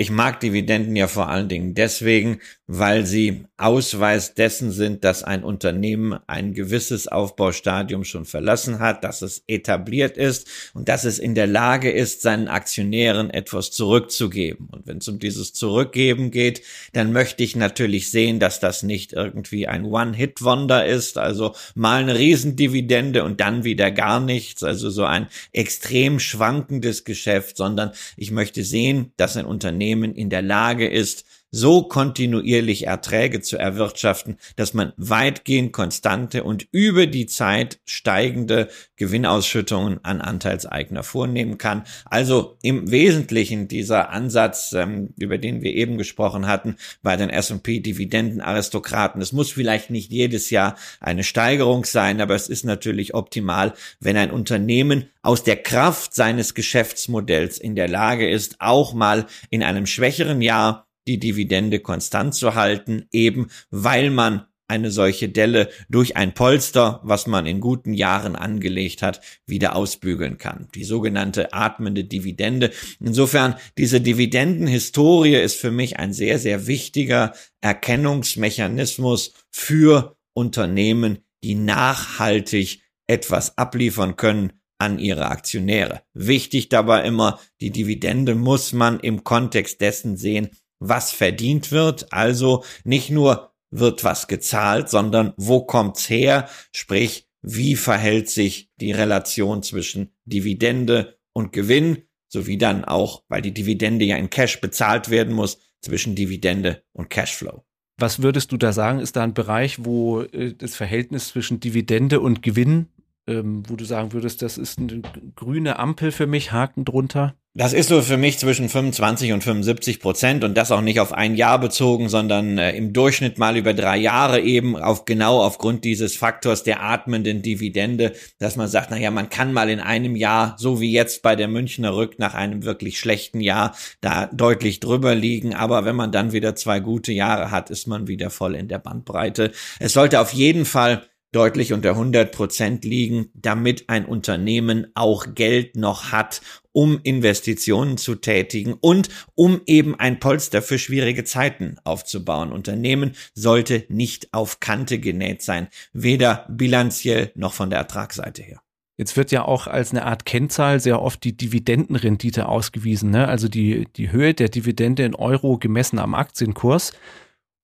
Ich 0.00 0.12
mag 0.12 0.38
Dividenden 0.38 0.94
ja 0.94 1.08
vor 1.08 1.28
allen 1.28 1.48
Dingen 1.48 1.74
deswegen, 1.74 2.38
weil 2.68 3.04
sie 3.04 3.46
Ausweis 3.56 4.34
dessen 4.34 4.70
sind, 4.70 5.02
dass 5.02 5.24
ein 5.24 5.42
Unternehmen 5.42 6.20
ein 6.28 6.54
gewisses 6.54 7.08
Aufbaustadium 7.08 8.04
schon 8.04 8.24
verlassen 8.24 8.78
hat, 8.78 9.02
dass 9.02 9.22
es 9.22 9.42
etabliert 9.48 10.16
ist 10.16 10.46
und 10.74 10.88
dass 10.88 11.04
es 11.04 11.18
in 11.18 11.34
der 11.34 11.48
Lage 11.48 11.90
ist, 11.90 12.22
seinen 12.22 12.46
Aktionären 12.46 13.30
etwas 13.30 13.72
zurückzugeben. 13.72 14.68
Und 14.70 14.86
wenn 14.86 14.98
es 14.98 15.08
um 15.08 15.18
dieses 15.18 15.52
Zurückgeben 15.54 16.30
geht, 16.30 16.62
dann 16.92 17.12
möchte 17.12 17.42
ich 17.42 17.56
natürlich 17.56 18.12
sehen, 18.12 18.38
dass 18.38 18.60
das 18.60 18.84
nicht 18.84 19.14
irgendwie 19.14 19.66
ein 19.66 19.84
One-Hit-Wonder 19.84 20.86
ist, 20.86 21.18
also 21.18 21.56
mal 21.74 22.02
eine 22.02 22.16
Riesendividende 22.16 23.24
und 23.24 23.40
dann 23.40 23.64
wieder 23.64 23.90
gar 23.90 24.20
nichts, 24.20 24.62
also 24.62 24.90
so 24.90 25.04
ein 25.04 25.26
extrem 25.52 26.20
schwankendes 26.20 27.02
Geschäft, 27.04 27.56
sondern 27.56 27.90
ich 28.16 28.30
möchte 28.30 28.62
sehen, 28.62 29.12
dass 29.16 29.36
ein 29.36 29.46
Unternehmen 29.46 29.87
Unternehmen 29.88 30.14
in 30.14 30.30
der 30.30 30.42
Lage 30.42 30.86
ist, 30.86 31.24
so 31.50 31.82
kontinuierlich 31.82 32.86
Erträge 32.86 33.40
zu 33.40 33.56
erwirtschaften, 33.56 34.38
dass 34.56 34.74
man 34.74 34.92
weitgehend 34.96 35.72
konstante 35.72 36.44
und 36.44 36.66
über 36.72 37.06
die 37.06 37.26
Zeit 37.26 37.80
steigende 37.86 38.68
Gewinnausschüttungen 38.96 40.04
an 40.04 40.20
Anteilseigner 40.20 41.02
vornehmen 41.02 41.56
kann. 41.56 41.84
Also 42.04 42.58
im 42.62 42.90
Wesentlichen 42.90 43.68
dieser 43.68 44.10
Ansatz, 44.10 44.72
ähm, 44.72 45.14
über 45.18 45.38
den 45.38 45.62
wir 45.62 45.74
eben 45.74 45.96
gesprochen 45.96 46.46
hatten, 46.46 46.76
bei 47.02 47.16
den 47.16 47.30
S&P 47.30 47.80
Dividendenaristokraten. 47.80 49.22
Es 49.22 49.32
muss 49.32 49.52
vielleicht 49.52 49.90
nicht 49.90 50.10
jedes 50.10 50.50
Jahr 50.50 50.76
eine 51.00 51.24
Steigerung 51.24 51.84
sein, 51.84 52.20
aber 52.20 52.34
es 52.34 52.48
ist 52.48 52.64
natürlich 52.64 53.14
optimal, 53.14 53.74
wenn 54.00 54.16
ein 54.16 54.30
Unternehmen 54.30 55.10
aus 55.22 55.44
der 55.44 55.56
Kraft 55.56 56.14
seines 56.14 56.54
Geschäftsmodells 56.54 57.58
in 57.58 57.74
der 57.74 57.88
Lage 57.88 58.28
ist, 58.28 58.56
auch 58.60 58.94
mal 58.94 59.26
in 59.50 59.62
einem 59.62 59.86
schwächeren 59.86 60.42
Jahr 60.42 60.87
die 61.08 61.18
Dividende 61.18 61.80
konstant 61.80 62.34
zu 62.34 62.54
halten, 62.54 63.06
eben 63.10 63.48
weil 63.70 64.10
man 64.10 64.44
eine 64.68 64.90
solche 64.90 65.30
Delle 65.30 65.70
durch 65.88 66.16
ein 66.16 66.34
Polster, 66.34 67.00
was 67.02 67.26
man 67.26 67.46
in 67.46 67.60
guten 67.60 67.94
Jahren 67.94 68.36
angelegt 68.36 69.00
hat, 69.00 69.22
wieder 69.46 69.74
ausbügeln 69.74 70.36
kann. 70.36 70.68
Die 70.74 70.84
sogenannte 70.84 71.54
atmende 71.54 72.04
Dividende. 72.04 72.70
Insofern, 73.00 73.54
diese 73.78 74.02
Dividendenhistorie 74.02 75.36
ist 75.36 75.56
für 75.56 75.70
mich 75.70 75.98
ein 75.98 76.12
sehr, 76.12 76.38
sehr 76.38 76.66
wichtiger 76.66 77.32
Erkennungsmechanismus 77.62 79.32
für 79.50 80.16
Unternehmen, 80.34 81.20
die 81.42 81.54
nachhaltig 81.54 82.82
etwas 83.06 83.56
abliefern 83.56 84.16
können 84.16 84.52
an 84.78 84.98
ihre 84.98 85.30
Aktionäre. 85.30 86.02
Wichtig 86.12 86.68
dabei 86.68 87.04
immer, 87.04 87.40
die 87.60 87.70
Dividende 87.70 88.34
muss 88.34 88.72
man 88.72 89.00
im 89.00 89.24
Kontext 89.24 89.80
dessen 89.80 90.16
sehen, 90.16 90.50
was 90.78 91.12
verdient 91.12 91.72
wird. 91.72 92.12
Also 92.12 92.64
nicht 92.84 93.10
nur 93.10 93.52
wird 93.70 94.04
was 94.04 94.28
gezahlt, 94.28 94.88
sondern 94.88 95.34
wo 95.36 95.62
kommt's 95.62 96.08
her? 96.08 96.48
Sprich, 96.72 97.28
wie 97.42 97.76
verhält 97.76 98.28
sich 98.28 98.70
die 98.80 98.92
Relation 98.92 99.62
zwischen 99.62 100.14
Dividende 100.24 101.18
und 101.32 101.52
Gewinn, 101.52 102.04
sowie 102.28 102.58
dann 102.58 102.84
auch, 102.84 103.22
weil 103.28 103.42
die 103.42 103.54
Dividende 103.54 104.04
ja 104.04 104.16
in 104.16 104.30
Cash 104.30 104.60
bezahlt 104.60 105.08
werden 105.10 105.34
muss, 105.34 105.58
zwischen 105.80 106.14
Dividende 106.14 106.82
und 106.92 107.08
Cashflow. 107.08 107.64
Was 107.98 108.22
würdest 108.22 108.52
du 108.52 108.56
da 108.56 108.72
sagen? 108.72 109.00
Ist 109.00 109.16
da 109.16 109.22
ein 109.22 109.34
Bereich, 109.34 109.84
wo 109.84 110.22
äh, 110.22 110.54
das 110.54 110.76
Verhältnis 110.76 111.28
zwischen 111.28 111.60
Dividende 111.60 112.20
und 112.20 112.42
Gewinn 112.42 112.88
ähm, 113.28 113.62
wo 113.68 113.76
du 113.76 113.84
sagen 113.84 114.12
würdest, 114.12 114.42
das 114.42 114.58
ist 114.58 114.78
eine 114.78 115.02
grüne 115.36 115.78
Ampel 115.78 116.10
für 116.10 116.26
mich, 116.26 116.50
Haken 116.50 116.84
drunter? 116.84 117.34
Das 117.54 117.72
ist 117.72 117.88
so 117.88 118.02
für 118.02 118.16
mich 118.16 118.38
zwischen 118.38 118.68
25 118.68 119.32
und 119.32 119.42
75 119.42 119.98
Prozent 119.98 120.44
und 120.44 120.56
das 120.56 120.70
auch 120.70 120.80
nicht 120.80 121.00
auf 121.00 121.12
ein 121.12 121.34
Jahr 121.34 121.58
bezogen, 121.58 122.08
sondern 122.08 122.56
äh, 122.56 122.70
im 122.76 122.92
Durchschnitt 122.92 123.36
mal 123.36 123.56
über 123.56 123.74
drei 123.74 123.96
Jahre 123.96 124.40
eben 124.40 124.76
auf 124.76 125.06
genau 125.06 125.42
aufgrund 125.42 125.84
dieses 125.84 126.16
Faktors 126.16 126.62
der 126.62 126.84
atmenden 126.84 127.42
Dividende, 127.42 128.12
dass 128.38 128.54
man 128.54 128.68
sagt, 128.68 128.92
naja, 128.92 129.10
man 129.10 129.28
kann 129.28 129.52
mal 129.52 129.70
in 129.70 129.80
einem 129.80 130.14
Jahr, 130.14 130.54
so 130.56 130.80
wie 130.80 130.92
jetzt 130.92 131.22
bei 131.22 131.34
der 131.34 131.48
Münchner 131.48 131.96
Rück 131.96 132.20
nach 132.20 132.34
einem 132.34 132.64
wirklich 132.64 133.00
schlechten 133.00 133.40
Jahr, 133.40 133.74
da 134.00 134.26
deutlich 134.26 134.78
drüber 134.78 135.16
liegen. 135.16 135.52
Aber 135.52 135.84
wenn 135.84 135.96
man 135.96 136.12
dann 136.12 136.32
wieder 136.32 136.54
zwei 136.54 136.78
gute 136.78 137.12
Jahre 137.12 137.50
hat, 137.50 137.70
ist 137.70 137.88
man 137.88 138.06
wieder 138.06 138.30
voll 138.30 138.54
in 138.54 138.68
der 138.68 138.78
Bandbreite. 138.78 139.50
Es 139.80 139.94
sollte 139.94 140.20
auf 140.20 140.32
jeden 140.32 140.64
Fall 140.64 141.02
deutlich 141.32 141.72
unter 141.72 141.90
100 141.90 142.32
Prozent 142.32 142.84
liegen, 142.84 143.30
damit 143.34 143.88
ein 143.88 144.06
Unternehmen 144.06 144.86
auch 144.94 145.34
Geld 145.34 145.76
noch 145.76 146.10
hat, 146.12 146.40
um 146.72 147.00
Investitionen 147.02 147.98
zu 147.98 148.14
tätigen 148.14 148.74
und 148.74 149.08
um 149.34 149.60
eben 149.66 149.94
ein 149.94 150.20
Polster 150.20 150.62
für 150.62 150.78
schwierige 150.78 151.24
Zeiten 151.24 151.76
aufzubauen. 151.84 152.52
Unternehmen 152.52 153.12
sollte 153.34 153.84
nicht 153.88 154.32
auf 154.32 154.60
Kante 154.60 154.98
genäht 154.98 155.42
sein, 155.42 155.68
weder 155.92 156.46
bilanziell 156.48 157.32
noch 157.34 157.52
von 157.52 157.70
der 157.70 157.80
Ertragsseite 157.80 158.42
her. 158.42 158.60
Jetzt 158.96 159.16
wird 159.16 159.30
ja 159.30 159.44
auch 159.44 159.68
als 159.68 159.92
eine 159.92 160.04
Art 160.06 160.24
Kennzahl 160.24 160.80
sehr 160.80 161.00
oft 161.00 161.22
die 161.22 161.36
Dividendenrendite 161.36 162.48
ausgewiesen, 162.48 163.10
ne? 163.10 163.28
also 163.28 163.48
die, 163.48 163.86
die 163.96 164.10
Höhe 164.10 164.34
der 164.34 164.48
Dividende 164.48 165.04
in 165.04 165.14
Euro 165.14 165.56
gemessen 165.56 166.00
am 166.00 166.14
Aktienkurs. 166.14 166.92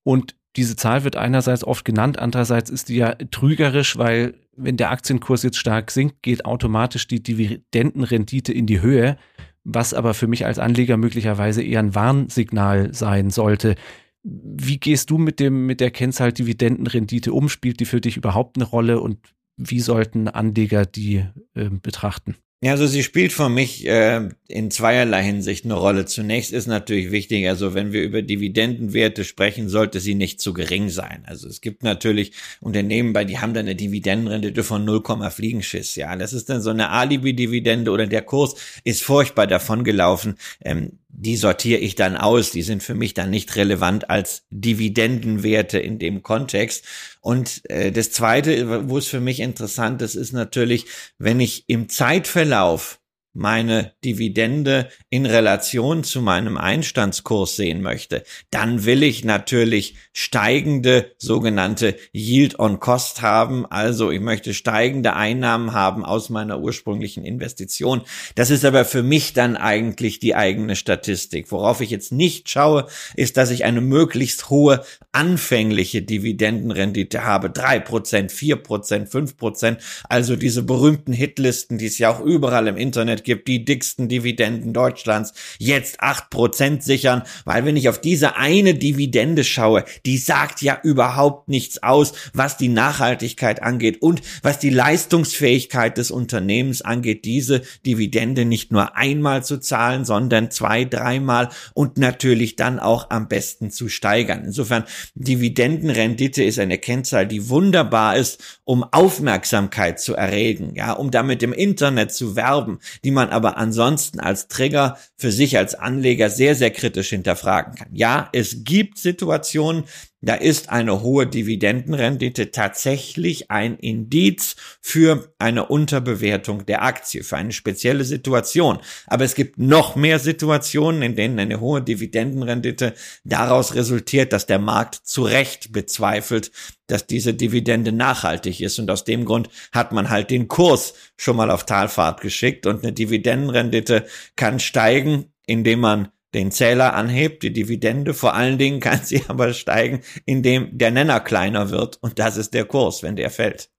Und 0.03 0.35
diese 0.55 0.75
Zahl 0.75 1.03
wird 1.03 1.15
einerseits 1.15 1.63
oft 1.63 1.85
genannt, 1.85 2.19
andererseits 2.19 2.69
ist 2.69 2.89
die 2.89 2.95
ja 2.95 3.15
trügerisch, 3.31 3.97
weil 3.97 4.35
wenn 4.55 4.77
der 4.77 4.91
Aktienkurs 4.91 5.43
jetzt 5.43 5.57
stark 5.57 5.91
sinkt, 5.91 6.21
geht 6.21 6.45
automatisch 6.45 7.07
die 7.07 7.21
Dividendenrendite 7.21 8.53
in 8.53 8.65
die 8.65 8.81
Höhe, 8.81 9.17
was 9.63 9.93
aber 9.93 10.13
für 10.13 10.27
mich 10.27 10.45
als 10.45 10.59
Anleger 10.59 10.97
möglicherweise 10.97 11.61
eher 11.61 11.79
ein 11.79 11.95
Warnsignal 11.95 12.93
sein 12.93 13.31
sollte. 13.31 13.75
Wie 14.23 14.79
gehst 14.79 15.09
du 15.09 15.17
mit 15.17 15.39
dem, 15.39 15.65
mit 15.65 15.81
der 15.81 15.91
Kennzahl 15.91 16.31
Dividendenrendite 16.31 17.33
um? 17.33 17.49
Spielt 17.49 17.79
die 17.79 17.85
für 17.85 18.01
dich 18.01 18.17
überhaupt 18.17 18.57
eine 18.57 18.65
Rolle 18.65 18.99
und 19.01 19.19
wie 19.57 19.79
sollten 19.79 20.27
Anleger 20.27 20.85
die 20.85 21.25
äh, 21.53 21.69
betrachten? 21.69 22.35
Ja, 22.61 22.71
also 22.71 22.87
sie 22.87 23.03
spielt 23.03 23.33
für 23.33 23.49
mich 23.49 23.85
äh, 23.85 24.29
in 24.47 24.71
zweierlei 24.71 25.21
Hinsicht 25.21 25.65
eine 25.65 25.75
Rolle. 25.75 26.05
Zunächst 26.05 26.51
ist 26.53 26.67
natürlich 26.67 27.11
wichtig, 27.11 27.47
also 27.47 27.73
wenn 27.73 27.91
wir 27.91 28.01
über 28.01 28.21
Dividendenwerte 28.21 29.23
sprechen, 29.23 29.69
sollte 29.69 29.99
sie 29.99 30.15
nicht 30.15 30.39
zu 30.39 30.53
gering 30.53 30.89
sein. 30.89 31.23
Also 31.27 31.47
es 31.47 31.61
gibt 31.61 31.83
natürlich 31.83 32.31
Unternehmen, 32.61 33.13
bei 33.13 33.25
die 33.25 33.39
haben 33.39 33.53
dann 33.53 33.65
eine 33.65 33.75
Dividendenrendite 33.75 34.63
von 34.63 34.85
0, 34.85 35.03
Fliegenschiss. 35.29 35.95
Ja, 35.95 36.15
das 36.15 36.33
ist 36.33 36.49
dann 36.49 36.61
so 36.61 36.69
eine 36.69 36.89
Alibi-Dividende 36.89 37.91
oder 37.91 38.07
der 38.07 38.21
Kurs 38.23 38.55
ist 38.83 39.03
furchtbar 39.03 39.47
davon 39.47 39.83
gelaufen. 39.83 40.35
Ähm, 40.63 40.93
die 41.17 41.37
sortiere 41.37 41.79
ich 41.79 41.95
dann 41.95 42.17
aus. 42.17 42.51
Die 42.51 42.61
sind 42.61 42.83
für 42.83 42.93
mich 42.93 43.13
dann 43.13 43.29
nicht 43.29 43.55
relevant 43.55 44.09
als 44.09 44.43
Dividendenwerte 44.49 45.79
in 45.79 45.97
dem 45.97 46.23
Kontext. 46.23 46.85
Und 47.21 47.61
äh, 47.69 47.91
das 47.91 48.11
Zweite, 48.11 48.89
wo 48.89 48.97
es 48.97 49.07
für 49.07 49.21
mich 49.21 49.39
interessant 49.39 50.01
ist, 50.01 50.15
ist 50.15 50.33
natürlich, 50.33 50.85
wenn 51.17 51.39
ich 51.39 51.63
im 51.67 51.89
Zeitverlauf 51.89 52.99
meine 53.35 53.93
Dividende 54.03 54.89
in 55.09 55.25
Relation 55.25 56.03
zu 56.03 56.21
meinem 56.21 56.57
Einstandskurs 56.57 57.55
sehen 57.57 57.81
möchte, 57.81 58.23
dann 58.49 58.85
will 58.85 59.03
ich 59.03 59.25
natürlich 59.25 59.95
steigende 60.13 61.11
sogenannte 61.17 61.95
Yield 62.13 62.57
on 62.59 62.79
Cost 62.79 63.21
haben. 63.21 63.65
Also 63.65 64.09
ich 64.09 64.21
möchte 64.21 64.53
steigende 64.53 65.15
Einnahmen 65.15 65.73
haben 65.73 66.05
aus 66.05 66.29
meiner 66.29 66.59
ursprünglichen 66.59 67.25
Investition. 67.25 68.01
Das 68.35 68.49
ist 68.49 68.63
aber 68.63 68.85
für 68.85 69.03
mich 69.03 69.33
dann 69.33 69.57
eigentlich 69.57 70.19
die 70.19 70.33
eigene 70.33 70.77
Statistik. 70.77 71.51
Worauf 71.51 71.81
ich 71.81 71.89
jetzt 71.89 72.13
nicht 72.13 72.49
schaue, 72.49 72.87
ist, 73.15 73.35
dass 73.35 73.51
ich 73.51 73.65
eine 73.65 73.81
möglichst 73.81 74.49
hohe 74.49 74.83
anfängliche 75.11 76.01
Dividendenrendite 76.01 77.25
habe. 77.25 77.49
drei 77.49 77.79
Prozent, 77.79 78.31
vier 78.31 78.55
Prozent, 78.55 79.09
fünf 79.09 79.35
Prozent. 79.35 79.81
Also 80.07 80.37
diese 80.37 80.63
berühmten 80.63 81.11
Hitlisten, 81.11 81.77
die 81.77 81.87
es 81.87 81.97
ja 81.97 82.09
auch 82.09 82.21
überall 82.21 82.67
im 82.67 82.77
Internet 82.77 83.24
gibt, 83.25 83.47
die 83.47 83.65
dicksten 83.65 84.07
Dividenden 84.07 84.73
Deutschlands, 84.73 85.33
jetzt 85.59 85.99
acht 85.99 86.29
Prozent 86.29 86.83
sichern, 86.83 87.23
weil 87.43 87.65
wenn 87.65 87.75
ich 87.75 87.89
auf 87.89 87.99
diese 87.99 88.37
eine 88.37 88.75
Dividende 88.75 89.43
schaue, 89.43 89.83
die 90.05 90.17
sagt 90.17 90.61
ja 90.61 90.79
überhaupt 90.83 91.49
nichts 91.49 91.83
aus, 91.83 92.13
was 92.33 92.57
die 92.57 92.69
Nachhaltigkeit 92.69 93.61
angeht 93.61 94.01
und 94.01 94.21
was 94.41 94.59
die 94.59 94.69
Leistungsfähigkeit 94.69 95.97
des 95.97 96.11
Unternehmens 96.11 96.81
angeht, 96.81 97.25
diese 97.25 97.61
Dividende 97.85 98.45
nicht 98.45 98.71
nur 98.71 98.95
einmal 98.95 99.43
zu 99.43 99.59
zahlen, 99.59 100.05
sondern 100.05 100.51
zwei, 100.51 100.85
dreimal 100.85 101.49
und 101.73 101.97
natürlich 101.97 102.55
dann 102.55 102.79
auch 102.79 103.09
am 103.09 103.27
besten 103.27 103.71
zu 103.71 103.89
steigern. 103.89 104.43
Insofern, 104.45 104.83
Dividendenrendite 105.15 106.43
ist 106.43 106.59
eine 106.59 106.77
Kennzahl, 106.77 107.27
die 107.27 107.49
wunderbar 107.49 108.15
ist, 108.15 108.59
um 108.63 108.83
Aufmerksamkeit 108.83 109.99
zu 109.99 110.15
erregen, 110.15 110.73
ja, 110.75 110.93
um 110.93 111.11
damit 111.11 111.41
im 111.43 111.53
Internet 111.53 112.11
zu 112.11 112.35
werben, 112.35 112.79
die 113.03 113.11
man 113.15 113.29
aber 113.29 113.57
ansonsten 113.57 114.19
als 114.19 114.47
Trigger 114.47 114.97
für 115.17 115.31
sich 115.31 115.57
als 115.57 115.73
Anleger 115.73 116.29
sehr, 116.29 116.53
sehr 116.53 116.69
kritisch 116.69 117.09
hinterfragen 117.09 117.73
kann. 117.73 117.89
Ja, 117.91 118.29
es 118.31 118.63
gibt 118.63 118.99
Situationen, 118.99 119.85
da 120.21 120.33
ist 120.33 120.69
eine 120.69 121.01
hohe 121.01 121.27
Dividendenrendite 121.27 122.49
tatsächlich 122.51 123.51
ein 123.51 123.77
Indiz 123.77 124.55
für 124.81 125.31
eine 125.37 125.67
Unterbewertung 125.67 126.65
der 126.65 126.83
Aktie, 126.83 127.23
für 127.23 127.37
eine 127.37 127.51
spezielle 127.51 128.03
Situation. 128.03 128.79
Aber 129.05 129.23
es 129.23 129.35
gibt 129.35 129.59
noch 129.59 129.95
mehr 129.95 130.17
Situationen, 130.19 131.01
in 131.03 131.15
denen 131.15 131.37
eine 131.37 131.59
hohe 131.59 131.81
Dividendenrendite 131.81 132.95
daraus 133.23 133.75
resultiert, 133.75 134.33
dass 134.33 134.47
der 134.47 134.59
Markt 134.59 134.95
zu 134.95 135.23
Recht 135.23 135.71
bezweifelt, 135.71 136.51
dass 136.87 137.05
diese 137.05 137.33
Dividende 137.33 137.91
nachhaltig 137.91 138.61
ist. 138.61 138.79
Und 138.79 138.89
aus 138.89 139.03
dem 139.03 139.25
Grund 139.25 139.49
hat 139.71 139.91
man 139.91 140.09
halt 140.09 140.31
den 140.31 140.47
Kurs 140.47 140.93
schon 141.17 141.35
mal 141.35 141.51
auf 141.51 141.65
Talfahrt 141.65 142.21
geschickt 142.21 142.65
und 142.65 142.83
eine 142.83 142.93
Dividendenrendite 142.93 144.05
kann 144.35 144.59
steigen, 144.59 145.25
indem 145.45 145.81
man 145.81 146.07
den 146.35 146.51
Zähler 146.51 146.93
anhebt, 146.93 147.41
die 147.41 147.51
Dividende. 147.51 148.13
Vor 148.13 148.35
allen 148.35 148.59
Dingen 148.59 148.79
kann 148.79 148.99
sie 148.99 149.23
aber 149.27 149.53
steigen, 149.53 150.01
indem 150.25 150.77
der 150.77 150.91
Nenner 150.91 151.19
kleiner 151.19 151.71
wird 151.71 151.97
und 152.01 152.19
das 152.19 152.37
ist 152.37 152.53
der 152.53 152.65
Kurs, 152.65 153.01
wenn 153.01 153.15
der 153.15 153.31
fällt. 153.31 153.71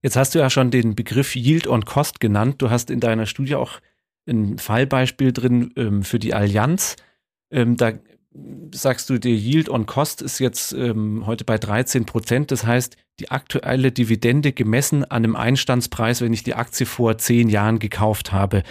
Jetzt 0.00 0.16
hast 0.16 0.34
du 0.34 0.38
ja 0.38 0.48
schon 0.48 0.70
den 0.70 0.94
Begriff 0.94 1.34
Yield 1.34 1.66
on 1.66 1.84
Cost 1.84 2.20
genannt. 2.20 2.62
Du 2.62 2.70
hast 2.70 2.88
in 2.88 3.00
deiner 3.00 3.26
Studie 3.26 3.56
auch 3.56 3.80
ein 4.28 4.58
Fallbeispiel 4.58 5.32
drin 5.32 5.72
ähm, 5.76 6.02
für 6.04 6.18
die 6.18 6.34
Allianz. 6.34 6.96
Ähm, 7.50 7.76
da 7.76 7.92
sagst 8.72 9.10
du, 9.10 9.18
der 9.18 9.32
Yield 9.32 9.68
on 9.68 9.86
Cost 9.86 10.22
ist 10.22 10.38
jetzt 10.38 10.72
ähm, 10.72 11.26
heute 11.26 11.44
bei 11.44 11.58
13 11.58 12.04
Prozent. 12.04 12.52
Das 12.52 12.64
heißt, 12.64 12.96
die 13.18 13.30
aktuelle 13.30 13.90
Dividende 13.90 14.52
gemessen 14.52 15.02
an 15.04 15.24
einem 15.24 15.34
Einstandspreis, 15.34 16.20
wenn 16.20 16.32
ich 16.32 16.44
die 16.44 16.54
Aktie 16.54 16.86
vor 16.86 17.18
zehn 17.18 17.48
Jahren 17.48 17.80
gekauft 17.80 18.32
habe. 18.32 18.62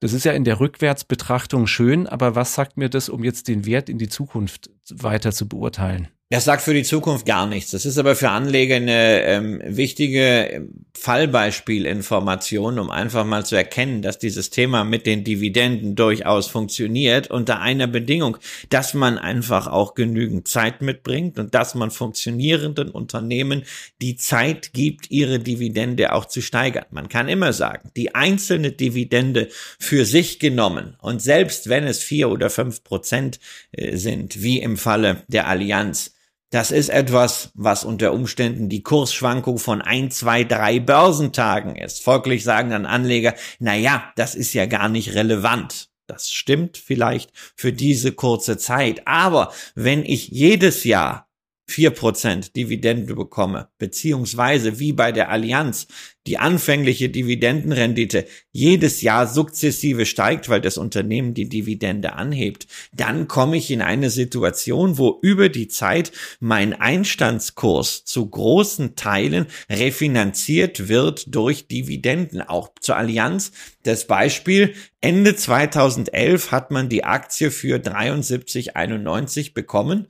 Das 0.00 0.14
ist 0.14 0.24
ja 0.24 0.32
in 0.32 0.44
der 0.44 0.60
Rückwärtsbetrachtung 0.60 1.66
schön, 1.66 2.06
aber 2.06 2.34
was 2.34 2.54
sagt 2.54 2.78
mir 2.78 2.88
das, 2.88 3.10
um 3.10 3.22
jetzt 3.22 3.48
den 3.48 3.66
Wert 3.66 3.90
in 3.90 3.98
die 3.98 4.08
Zukunft 4.08 4.70
weiter 4.88 5.30
zu 5.32 5.46
beurteilen? 5.46 6.08
Das 6.32 6.44
sagt 6.44 6.62
für 6.62 6.74
die 6.74 6.84
Zukunft 6.84 7.26
gar 7.26 7.48
nichts. 7.48 7.72
Das 7.72 7.84
ist 7.84 7.98
aber 7.98 8.14
für 8.14 8.28
Anleger 8.28 8.76
eine 8.76 9.24
ähm, 9.24 9.60
wichtige 9.64 10.48
ähm, 10.48 10.86
Fallbeispielinformation, 10.96 12.78
um 12.78 12.88
einfach 12.88 13.24
mal 13.24 13.44
zu 13.44 13.56
erkennen, 13.56 14.00
dass 14.00 14.20
dieses 14.20 14.50
Thema 14.50 14.84
mit 14.84 15.06
den 15.06 15.24
Dividenden 15.24 15.96
durchaus 15.96 16.46
funktioniert 16.46 17.32
unter 17.32 17.60
einer 17.60 17.88
Bedingung, 17.88 18.36
dass 18.68 18.94
man 18.94 19.18
einfach 19.18 19.66
auch 19.66 19.94
genügend 19.94 20.46
Zeit 20.46 20.82
mitbringt 20.82 21.36
und 21.40 21.52
dass 21.56 21.74
man 21.74 21.90
funktionierenden 21.90 22.90
Unternehmen 22.90 23.64
die 24.00 24.14
Zeit 24.14 24.72
gibt, 24.72 25.10
ihre 25.10 25.40
Dividende 25.40 26.12
auch 26.12 26.26
zu 26.26 26.42
steigern. 26.42 26.86
Man 26.92 27.08
kann 27.08 27.26
immer 27.26 27.52
sagen, 27.52 27.90
die 27.96 28.14
einzelne 28.14 28.70
Dividende 28.70 29.48
für 29.80 30.04
sich 30.04 30.38
genommen 30.38 30.94
und 31.00 31.20
selbst 31.20 31.68
wenn 31.68 31.88
es 31.88 31.98
vier 32.04 32.30
oder 32.30 32.50
fünf 32.50 32.84
Prozent 32.84 33.40
äh, 33.72 33.96
sind, 33.96 34.44
wie 34.44 34.60
im 34.60 34.76
Falle 34.76 35.24
der 35.26 35.48
Allianz, 35.48 36.12
das 36.50 36.72
ist 36.72 36.88
etwas, 36.88 37.52
was 37.54 37.84
unter 37.84 38.12
Umständen 38.12 38.68
die 38.68 38.82
Kursschwankung 38.82 39.58
von 39.58 39.80
ein, 39.80 40.10
zwei, 40.10 40.42
drei 40.42 40.80
Börsentagen 40.80 41.76
ist. 41.76 42.02
Folglich 42.02 42.42
sagen 42.42 42.70
dann 42.70 42.86
Anleger, 42.86 43.34
na 43.60 43.76
ja, 43.76 44.12
das 44.16 44.34
ist 44.34 44.52
ja 44.52 44.66
gar 44.66 44.88
nicht 44.88 45.14
relevant. 45.14 45.88
Das 46.08 46.30
stimmt 46.30 46.76
vielleicht 46.76 47.30
für 47.54 47.72
diese 47.72 48.10
kurze 48.10 48.58
Zeit. 48.58 49.06
Aber 49.06 49.52
wenn 49.76 50.04
ich 50.04 50.28
jedes 50.28 50.82
Jahr 50.82 51.29
4% 51.70 52.52
Dividende 52.52 53.14
bekomme, 53.14 53.68
beziehungsweise 53.78 54.78
wie 54.78 54.92
bei 54.92 55.12
der 55.12 55.30
Allianz 55.30 55.86
die 56.26 56.36
anfängliche 56.36 57.08
Dividendenrendite 57.08 58.26
jedes 58.52 59.00
Jahr 59.00 59.26
sukzessive 59.26 60.04
steigt, 60.04 60.48
weil 60.50 60.60
das 60.60 60.76
Unternehmen 60.76 61.32
die 61.32 61.48
Dividende 61.48 62.12
anhebt, 62.12 62.66
dann 62.92 63.26
komme 63.26 63.56
ich 63.56 63.70
in 63.70 63.80
eine 63.80 64.10
Situation, 64.10 64.98
wo 64.98 65.18
über 65.22 65.48
die 65.48 65.68
Zeit 65.68 66.12
mein 66.38 66.74
Einstandskurs 66.74 68.04
zu 68.04 68.28
großen 68.28 68.96
Teilen 68.96 69.46
refinanziert 69.70 70.88
wird 70.88 71.34
durch 71.34 71.68
Dividenden. 71.68 72.42
Auch 72.42 72.68
zur 72.80 72.96
Allianz 72.96 73.52
das 73.82 74.06
Beispiel, 74.06 74.74
Ende 75.00 75.34
2011 75.34 76.52
hat 76.52 76.70
man 76.70 76.90
die 76.90 77.04
Aktie 77.04 77.50
für 77.50 77.78
73,91 77.78 79.54
bekommen 79.54 80.08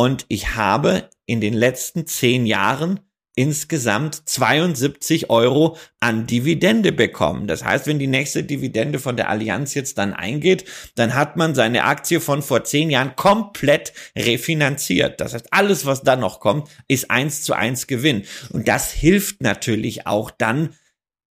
und 0.00 0.24
ich 0.28 0.56
habe 0.56 1.10
in 1.26 1.42
den 1.42 1.52
letzten 1.52 2.06
zehn 2.06 2.46
Jahren 2.46 3.00
insgesamt 3.36 4.26
72 4.26 5.28
Euro 5.28 5.76
an 6.00 6.26
Dividende 6.26 6.90
bekommen. 6.90 7.46
Das 7.46 7.62
heißt, 7.62 7.86
wenn 7.86 7.98
die 7.98 8.06
nächste 8.06 8.42
Dividende 8.42 8.98
von 8.98 9.18
der 9.18 9.28
Allianz 9.28 9.74
jetzt 9.74 9.98
dann 9.98 10.14
eingeht, 10.14 10.64
dann 10.94 11.14
hat 11.14 11.36
man 11.36 11.54
seine 11.54 11.84
Aktie 11.84 12.22
von 12.22 12.40
vor 12.40 12.64
zehn 12.64 12.88
Jahren 12.88 13.14
komplett 13.14 13.92
refinanziert. 14.16 15.20
Das 15.20 15.34
heißt, 15.34 15.52
alles, 15.52 15.84
was 15.84 16.02
dann 16.02 16.20
noch 16.20 16.40
kommt, 16.40 16.70
ist 16.88 17.10
eins 17.10 17.42
zu 17.42 17.52
eins 17.52 17.86
Gewinn. 17.86 18.24
Und 18.54 18.68
das 18.68 18.92
hilft 18.92 19.42
natürlich 19.42 20.06
auch 20.06 20.30
dann 20.30 20.70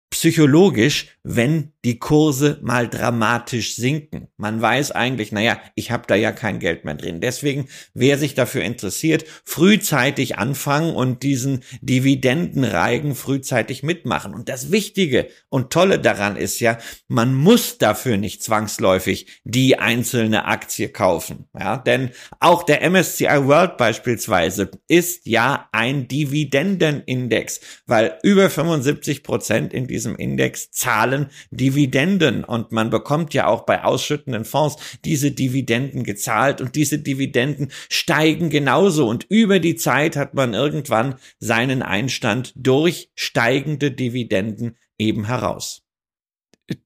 psychologisch, 0.10 1.18
wenn 1.24 1.72
die 1.88 2.00
Kurse 2.00 2.60
mal 2.62 2.90
dramatisch 2.90 3.78
sinken. 3.78 4.28
Man 4.36 4.62
weiß 4.62 4.92
eigentlich, 4.92 5.32
naja, 5.32 5.58
ich 5.74 5.90
habe 5.90 6.04
da 6.06 6.16
ja 6.16 6.34
kein 6.34 6.60
Geld 6.60 6.84
mehr 6.84 6.96
drin. 6.96 7.22
Deswegen, 7.22 7.70
wer 7.94 8.18
sich 8.18 8.36
dafür 8.36 8.62
interessiert, 8.64 9.24
frühzeitig 9.46 10.38
anfangen 10.38 10.94
und 10.94 11.24
diesen 11.24 11.64
Dividendenreigen 11.80 13.16
frühzeitig 13.16 13.84
mitmachen. 13.84 14.34
Und 14.34 14.50
das 14.50 14.70
Wichtige 14.70 15.30
und 15.48 15.72
Tolle 15.72 15.98
daran 15.98 16.36
ist 16.36 16.60
ja, 16.60 16.78
man 17.08 17.34
muss 17.34 17.78
dafür 17.78 18.18
nicht 18.18 18.44
zwangsläufig 18.44 19.40
die 19.46 19.80
einzelne 19.80 20.44
Aktie 20.44 20.90
kaufen. 20.90 21.46
Ja, 21.58 21.78
denn 21.78 22.10
auch 22.42 22.64
der 22.64 22.82
MSCI 22.82 23.46
World 23.48 23.78
beispielsweise 23.78 24.72
ist 24.90 25.26
ja 25.26 25.70
ein 25.72 26.10
Dividendenindex, 26.10 27.62
weil 27.86 28.20
über 28.24 28.50
75 28.50 29.24
Prozent 29.24 29.74
in 29.74 29.88
diesem 29.88 30.18
Index 30.18 30.70
zahlen 30.72 31.28
Dividenden 31.50 31.77
Dividenden 31.78 32.44
und 32.44 32.72
man 32.72 32.90
bekommt 32.90 33.36
ja 33.36 33.46
auch 33.46 33.62
bei 33.62 33.84
ausschüttenden 33.84 34.46
Fonds 34.46 34.98
diese 35.06 35.32
Dividenden 35.32 36.04
gezahlt 36.04 36.60
und 36.60 36.76
diese 36.76 36.98
Dividenden 36.98 37.70
steigen 37.88 38.50
genauso 38.50 39.08
und 39.08 39.26
über 39.30 39.60
die 39.60 39.76
Zeit 39.76 40.16
hat 40.16 40.34
man 40.34 40.56
irgendwann 40.56 41.16
seinen 41.40 41.84
Einstand 41.84 42.52
durch 42.56 43.12
steigende 43.14 43.92
Dividenden 43.92 44.76
eben 44.98 45.26
heraus. 45.26 45.84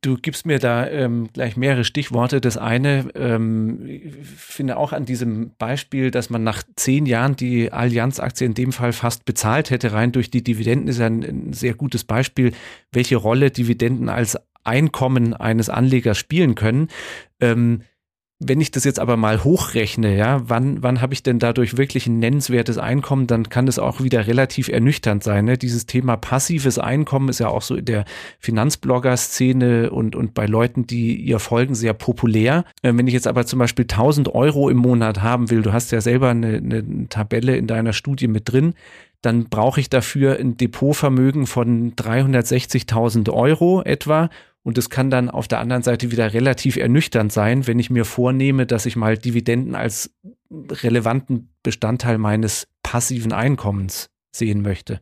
Du 0.01 0.15
gibst 0.15 0.45
mir 0.45 0.59
da 0.59 0.87
ähm, 0.87 1.29
gleich 1.33 1.57
mehrere 1.57 1.83
Stichworte. 1.83 2.39
Das 2.39 2.55
eine, 2.55 3.09
ähm, 3.15 3.83
ich 3.87 4.13
finde 4.35 4.77
auch 4.77 4.93
an 4.93 5.05
diesem 5.05 5.55
Beispiel, 5.57 6.11
dass 6.11 6.29
man 6.29 6.43
nach 6.43 6.61
zehn 6.75 7.07
Jahren 7.07 7.35
die 7.35 7.71
Allianz-Aktie 7.71 8.45
in 8.45 8.53
dem 8.53 8.73
Fall 8.73 8.93
fast 8.93 9.25
bezahlt 9.25 9.71
hätte, 9.71 9.91
rein 9.91 10.11
durch 10.11 10.29
die 10.29 10.43
Dividenden, 10.43 10.87
ist 10.87 11.01
ein, 11.01 11.23
ein 11.23 11.53
sehr 11.53 11.73
gutes 11.73 12.03
Beispiel, 12.03 12.51
welche 12.91 13.15
Rolle 13.15 13.49
Dividenden 13.49 14.09
als 14.09 14.37
Einkommen 14.63 15.33
eines 15.33 15.69
Anlegers 15.69 16.17
spielen 16.17 16.55
können. 16.55 16.87
Ähm, 17.39 17.83
wenn 18.43 18.59
ich 18.59 18.71
das 18.71 18.85
jetzt 18.85 18.99
aber 18.99 19.17
mal 19.17 19.43
hochrechne, 19.43 20.17
ja, 20.17 20.41
wann, 20.49 20.81
wann 20.81 20.99
habe 20.99 21.13
ich 21.13 21.21
denn 21.21 21.37
dadurch 21.37 21.77
wirklich 21.77 22.07
ein 22.07 22.17
nennenswertes 22.17 22.79
Einkommen, 22.79 23.27
dann 23.27 23.49
kann 23.49 23.67
das 23.67 23.77
auch 23.77 24.01
wieder 24.01 24.25
relativ 24.25 24.67
ernüchternd 24.67 25.23
sein. 25.23 25.45
Ne? 25.45 25.59
Dieses 25.59 25.85
Thema 25.85 26.17
passives 26.17 26.79
Einkommen 26.79 27.29
ist 27.29 27.39
ja 27.39 27.49
auch 27.49 27.61
so 27.61 27.75
in 27.75 27.85
der 27.85 28.03
Finanzblogger-Szene 28.39 29.91
und, 29.91 30.15
und 30.15 30.33
bei 30.33 30.47
Leuten, 30.47 30.87
die 30.87 31.17
ihr 31.17 31.37
folgen, 31.37 31.75
sehr 31.75 31.93
populär. 31.93 32.65
Äh, 32.81 32.93
wenn 32.95 33.05
ich 33.05 33.13
jetzt 33.13 33.27
aber 33.27 33.45
zum 33.45 33.59
Beispiel 33.59 33.85
1000 33.85 34.33
Euro 34.33 34.69
im 34.69 34.77
Monat 34.77 35.21
haben 35.21 35.51
will, 35.51 35.61
du 35.61 35.71
hast 35.71 35.91
ja 35.91 36.01
selber 36.01 36.29
eine, 36.29 36.57
eine 36.57 37.07
Tabelle 37.09 37.55
in 37.57 37.67
deiner 37.67 37.93
Studie 37.93 38.27
mit 38.27 38.51
drin, 38.51 38.73
dann 39.21 39.49
brauche 39.49 39.79
ich 39.79 39.89
dafür 39.89 40.39
ein 40.39 40.57
Depotvermögen 40.57 41.45
von 41.45 41.93
360.000 41.95 43.31
Euro 43.31 43.83
etwa 43.83 44.31
und 44.63 44.77
es 44.77 44.89
kann 44.89 45.09
dann 45.09 45.29
auf 45.29 45.47
der 45.47 45.59
anderen 45.59 45.83
Seite 45.83 46.11
wieder 46.11 46.33
relativ 46.33 46.77
ernüchternd 46.77 47.31
sein, 47.31 47.67
wenn 47.67 47.79
ich 47.79 47.89
mir 47.89 48.05
vornehme, 48.05 48.65
dass 48.65 48.85
ich 48.85 48.95
mal 48.95 49.17
Dividenden 49.17 49.75
als 49.75 50.13
relevanten 50.51 51.53
Bestandteil 51.63 52.17
meines 52.17 52.67
passiven 52.83 53.33
Einkommens 53.33 54.09
sehen 54.31 54.61
möchte. 54.61 55.01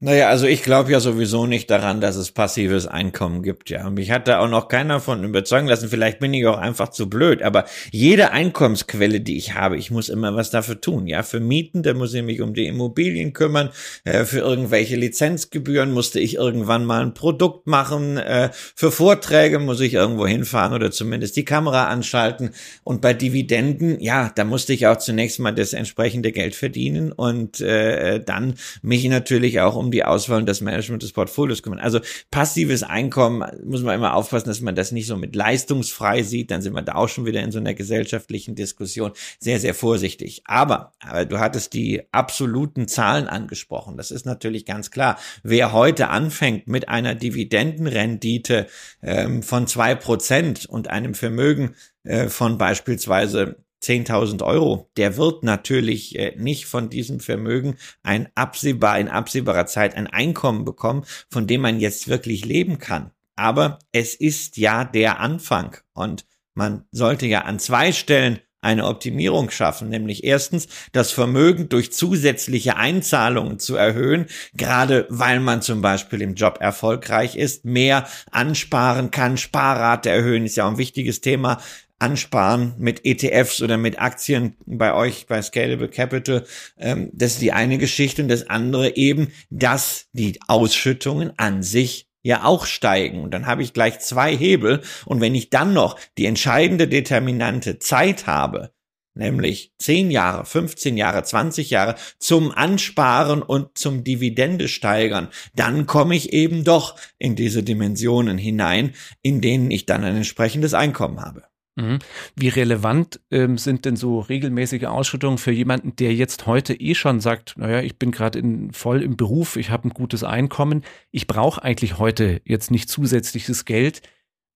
Naja, 0.00 0.28
also 0.28 0.46
ich 0.46 0.62
glaube 0.62 0.92
ja 0.92 1.00
sowieso 1.00 1.46
nicht 1.46 1.68
daran, 1.70 2.00
dass 2.00 2.14
es 2.14 2.30
passives 2.30 2.86
Einkommen 2.86 3.42
gibt, 3.42 3.68
ja. 3.68 3.90
Mich 3.90 4.12
hat 4.12 4.28
da 4.28 4.38
auch 4.38 4.48
noch 4.48 4.68
keiner 4.68 5.00
von 5.00 5.24
überzeugen 5.24 5.66
lassen. 5.66 5.88
Vielleicht 5.88 6.20
bin 6.20 6.32
ich 6.32 6.46
auch 6.46 6.56
einfach 6.56 6.90
zu 6.90 7.10
blöd. 7.10 7.42
Aber 7.42 7.64
jede 7.90 8.30
Einkommensquelle, 8.30 9.20
die 9.20 9.36
ich 9.36 9.54
habe, 9.54 9.76
ich 9.76 9.90
muss 9.90 10.08
immer 10.08 10.36
was 10.36 10.50
dafür 10.50 10.80
tun, 10.80 11.08
ja. 11.08 11.24
Für 11.24 11.40
Mieten, 11.40 11.82
da 11.82 11.94
muss 11.94 12.14
ich 12.14 12.22
mich 12.22 12.40
um 12.40 12.54
die 12.54 12.68
Immobilien 12.68 13.32
kümmern. 13.32 13.70
Äh, 14.04 14.24
für 14.24 14.38
irgendwelche 14.38 14.94
Lizenzgebühren 14.94 15.90
musste 15.90 16.20
ich 16.20 16.36
irgendwann 16.36 16.84
mal 16.84 17.02
ein 17.02 17.14
Produkt 17.14 17.66
machen. 17.66 18.18
Äh, 18.18 18.50
für 18.52 18.92
Vorträge 18.92 19.58
muss 19.58 19.80
ich 19.80 19.94
irgendwo 19.94 20.28
hinfahren 20.28 20.74
oder 20.74 20.92
zumindest 20.92 21.34
die 21.34 21.44
Kamera 21.44 21.88
anschalten. 21.88 22.50
Und 22.84 23.00
bei 23.00 23.14
Dividenden, 23.14 23.98
ja, 23.98 24.30
da 24.32 24.44
musste 24.44 24.72
ich 24.72 24.86
auch 24.86 24.98
zunächst 24.98 25.40
mal 25.40 25.50
das 25.50 25.72
entsprechende 25.72 26.30
Geld 26.30 26.54
verdienen 26.54 27.10
und 27.10 27.60
äh, 27.60 28.22
dann 28.22 28.54
mich 28.82 29.04
natürlich 29.08 29.58
auch 29.58 29.74
um 29.74 29.87
um 29.88 29.92
die 29.92 30.04
Auswahl 30.04 30.38
und 30.38 30.46
das 30.46 30.60
Management 30.60 31.02
des 31.02 31.12
Portfolios 31.12 31.62
kümmern. 31.62 31.78
Also 31.78 32.00
passives 32.30 32.82
Einkommen 32.82 33.44
muss 33.64 33.82
man 33.82 33.94
immer 33.94 34.14
aufpassen, 34.14 34.48
dass 34.48 34.60
man 34.60 34.74
das 34.74 34.92
nicht 34.92 35.06
so 35.06 35.16
mit 35.16 35.34
leistungsfrei 35.34 36.22
sieht. 36.22 36.50
Dann 36.50 36.60
sind 36.60 36.74
wir 36.74 36.82
da 36.82 36.94
auch 36.94 37.08
schon 37.08 37.24
wieder 37.24 37.42
in 37.42 37.50
so 37.50 37.58
einer 37.58 37.74
gesellschaftlichen 37.74 38.54
Diskussion 38.54 39.12
sehr, 39.40 39.58
sehr 39.58 39.74
vorsichtig. 39.74 40.42
Aber, 40.44 40.92
aber 41.00 41.24
du 41.24 41.38
hattest 41.38 41.72
die 41.72 42.02
absoluten 42.12 42.86
Zahlen 42.86 43.28
angesprochen. 43.28 43.96
Das 43.96 44.10
ist 44.10 44.26
natürlich 44.26 44.66
ganz 44.66 44.90
klar. 44.90 45.18
Wer 45.42 45.72
heute 45.72 46.08
anfängt 46.08 46.68
mit 46.68 46.88
einer 46.88 47.14
Dividendenrendite 47.14 48.66
ähm, 49.02 49.42
von 49.42 49.66
zwei 49.66 49.94
Prozent 49.94 50.66
und 50.66 50.88
einem 50.88 51.14
Vermögen 51.14 51.74
äh, 52.04 52.28
von 52.28 52.58
beispielsweise 52.58 53.56
10.000 53.82 54.42
Euro, 54.44 54.90
der 54.96 55.16
wird 55.16 55.44
natürlich 55.44 56.18
äh, 56.18 56.34
nicht 56.36 56.66
von 56.66 56.90
diesem 56.90 57.20
Vermögen 57.20 57.76
ein 58.02 58.28
absehbar, 58.34 58.98
in 58.98 59.08
absehbarer 59.08 59.66
Zeit 59.66 59.94
ein 59.94 60.06
Einkommen 60.06 60.64
bekommen, 60.64 61.04
von 61.30 61.46
dem 61.46 61.60
man 61.60 61.80
jetzt 61.80 62.08
wirklich 62.08 62.44
leben 62.44 62.78
kann. 62.78 63.12
Aber 63.36 63.78
es 63.92 64.14
ist 64.14 64.56
ja 64.56 64.84
der 64.84 65.20
Anfang 65.20 65.76
und 65.94 66.26
man 66.54 66.84
sollte 66.90 67.26
ja 67.26 67.42
an 67.42 67.60
zwei 67.60 67.92
Stellen 67.92 68.40
eine 68.60 68.86
Optimierung 68.86 69.50
schaffen, 69.50 69.88
nämlich 69.88 70.24
erstens 70.24 70.66
das 70.92 71.12
Vermögen 71.12 71.68
durch 71.68 71.92
zusätzliche 71.92 72.76
Einzahlungen 72.76 73.60
zu 73.60 73.76
erhöhen, 73.76 74.26
gerade 74.54 75.06
weil 75.08 75.38
man 75.38 75.62
zum 75.62 75.80
Beispiel 75.80 76.20
im 76.22 76.34
Job 76.34 76.58
erfolgreich 76.60 77.36
ist, 77.36 77.64
mehr 77.64 78.08
ansparen 78.32 79.12
kann, 79.12 79.36
Sparrate 79.36 80.10
erhöhen, 80.10 80.44
ist 80.44 80.56
ja 80.56 80.66
auch 80.66 80.72
ein 80.72 80.78
wichtiges 80.78 81.20
Thema 81.20 81.60
ansparen 81.98 82.74
mit 82.78 83.04
ETFs 83.04 83.62
oder 83.62 83.76
mit 83.76 84.00
Aktien 84.00 84.56
bei 84.66 84.94
euch 84.94 85.26
bei 85.26 85.42
Scalable 85.42 85.88
Capital. 85.88 86.44
Ähm, 86.78 87.10
das 87.12 87.32
ist 87.32 87.42
die 87.42 87.52
eine 87.52 87.78
Geschichte 87.78 88.22
und 88.22 88.28
das 88.28 88.48
andere 88.48 88.96
eben, 88.96 89.32
dass 89.50 90.06
die 90.12 90.38
Ausschüttungen 90.46 91.32
an 91.36 91.62
sich 91.62 92.08
ja 92.22 92.44
auch 92.44 92.66
steigen. 92.66 93.22
Und 93.22 93.32
dann 93.32 93.46
habe 93.46 93.62
ich 93.62 93.72
gleich 93.72 94.00
zwei 94.00 94.36
Hebel. 94.36 94.82
Und 95.06 95.20
wenn 95.20 95.34
ich 95.34 95.50
dann 95.50 95.72
noch 95.72 95.98
die 96.16 96.26
entscheidende 96.26 96.88
Determinante 96.88 97.78
Zeit 97.78 98.26
habe, 98.26 98.72
nämlich 99.14 99.72
10 99.78 100.10
Jahre, 100.10 100.44
15 100.44 100.96
Jahre, 100.96 101.22
20 101.22 101.70
Jahre 101.70 101.96
zum 102.18 102.52
Ansparen 102.52 103.42
und 103.42 103.76
zum 103.76 104.04
Dividende 104.04 104.68
steigern, 104.68 105.28
dann 105.54 105.86
komme 105.86 106.14
ich 106.14 106.32
eben 106.32 106.64
doch 106.64 106.96
in 107.18 107.36
diese 107.36 107.62
Dimensionen 107.62 108.38
hinein, 108.38 108.94
in 109.22 109.40
denen 109.40 109.70
ich 109.70 109.86
dann 109.86 110.04
ein 110.04 110.16
entsprechendes 110.16 110.74
Einkommen 110.74 111.20
habe. 111.20 111.44
Mhm. 111.78 112.00
Wie 112.34 112.48
relevant 112.48 113.20
ähm, 113.30 113.56
sind 113.56 113.84
denn 113.84 113.94
so 113.94 114.18
regelmäßige 114.18 114.84
Ausschüttungen 114.84 115.38
für 115.38 115.52
jemanden, 115.52 115.94
der 115.94 116.12
jetzt 116.12 116.46
heute 116.46 116.74
eh 116.74 116.94
schon 116.94 117.20
sagt, 117.20 117.54
naja, 117.56 117.80
ich 117.80 117.98
bin 117.98 118.10
gerade 118.10 118.42
voll 118.72 119.02
im 119.02 119.16
Beruf, 119.16 119.56
ich 119.56 119.70
habe 119.70 119.88
ein 119.88 119.92
gutes 119.92 120.24
Einkommen, 120.24 120.82
ich 121.12 121.28
brauche 121.28 121.62
eigentlich 121.62 121.98
heute 121.98 122.40
jetzt 122.44 122.72
nicht 122.72 122.88
zusätzliches 122.88 123.64
Geld. 123.64 124.02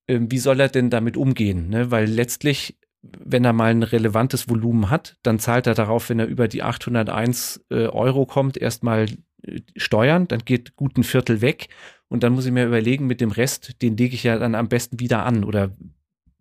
Ähm, 0.09 0.31
wie 0.33 0.39
soll 0.39 0.59
er 0.59 0.69
denn 0.69 0.91
damit 0.91 1.17
umgehen? 1.17 1.69
Ne? 1.69 1.93
Weil 1.93 2.07
letztlich, 2.07 2.77
wenn 3.03 3.45
er 3.45 3.53
mal 3.53 3.71
ein 3.71 3.85
relevantes 3.85 4.49
Volumen 4.49 4.91
hat, 4.91 5.17
dann 5.23 5.39
zahlt 5.39 5.69
er 5.69 5.75
darauf, 5.75 6.09
wenn 6.09 6.19
er 6.19 6.27
über 6.27 6.49
die 6.49 6.65
801 6.65 7.65
äh, 7.71 7.87
Euro 7.87 8.27
kommt, 8.27 8.57
erstmal 8.57 9.07
äh, 9.45 9.61
Steuern, 9.77 10.27
dann 10.27 10.41
geht 10.45 10.75
gut 10.75 10.99
ein 10.99 11.05
Viertel 11.05 11.41
weg 11.41 11.69
und 12.09 12.25
dann 12.25 12.33
muss 12.33 12.47
ich 12.47 12.53
mir 12.53 12.67
überlegen, 12.67 13.07
mit 13.07 13.21
dem 13.21 13.31
Rest, 13.31 13.81
den 13.81 13.97
lege 13.97 14.17
ich 14.17 14.25
ja 14.25 14.39
dann 14.39 14.57
am 14.57 14.69
besten 14.69 14.99
wieder 14.99 15.25
an 15.25 15.45
oder 15.45 15.71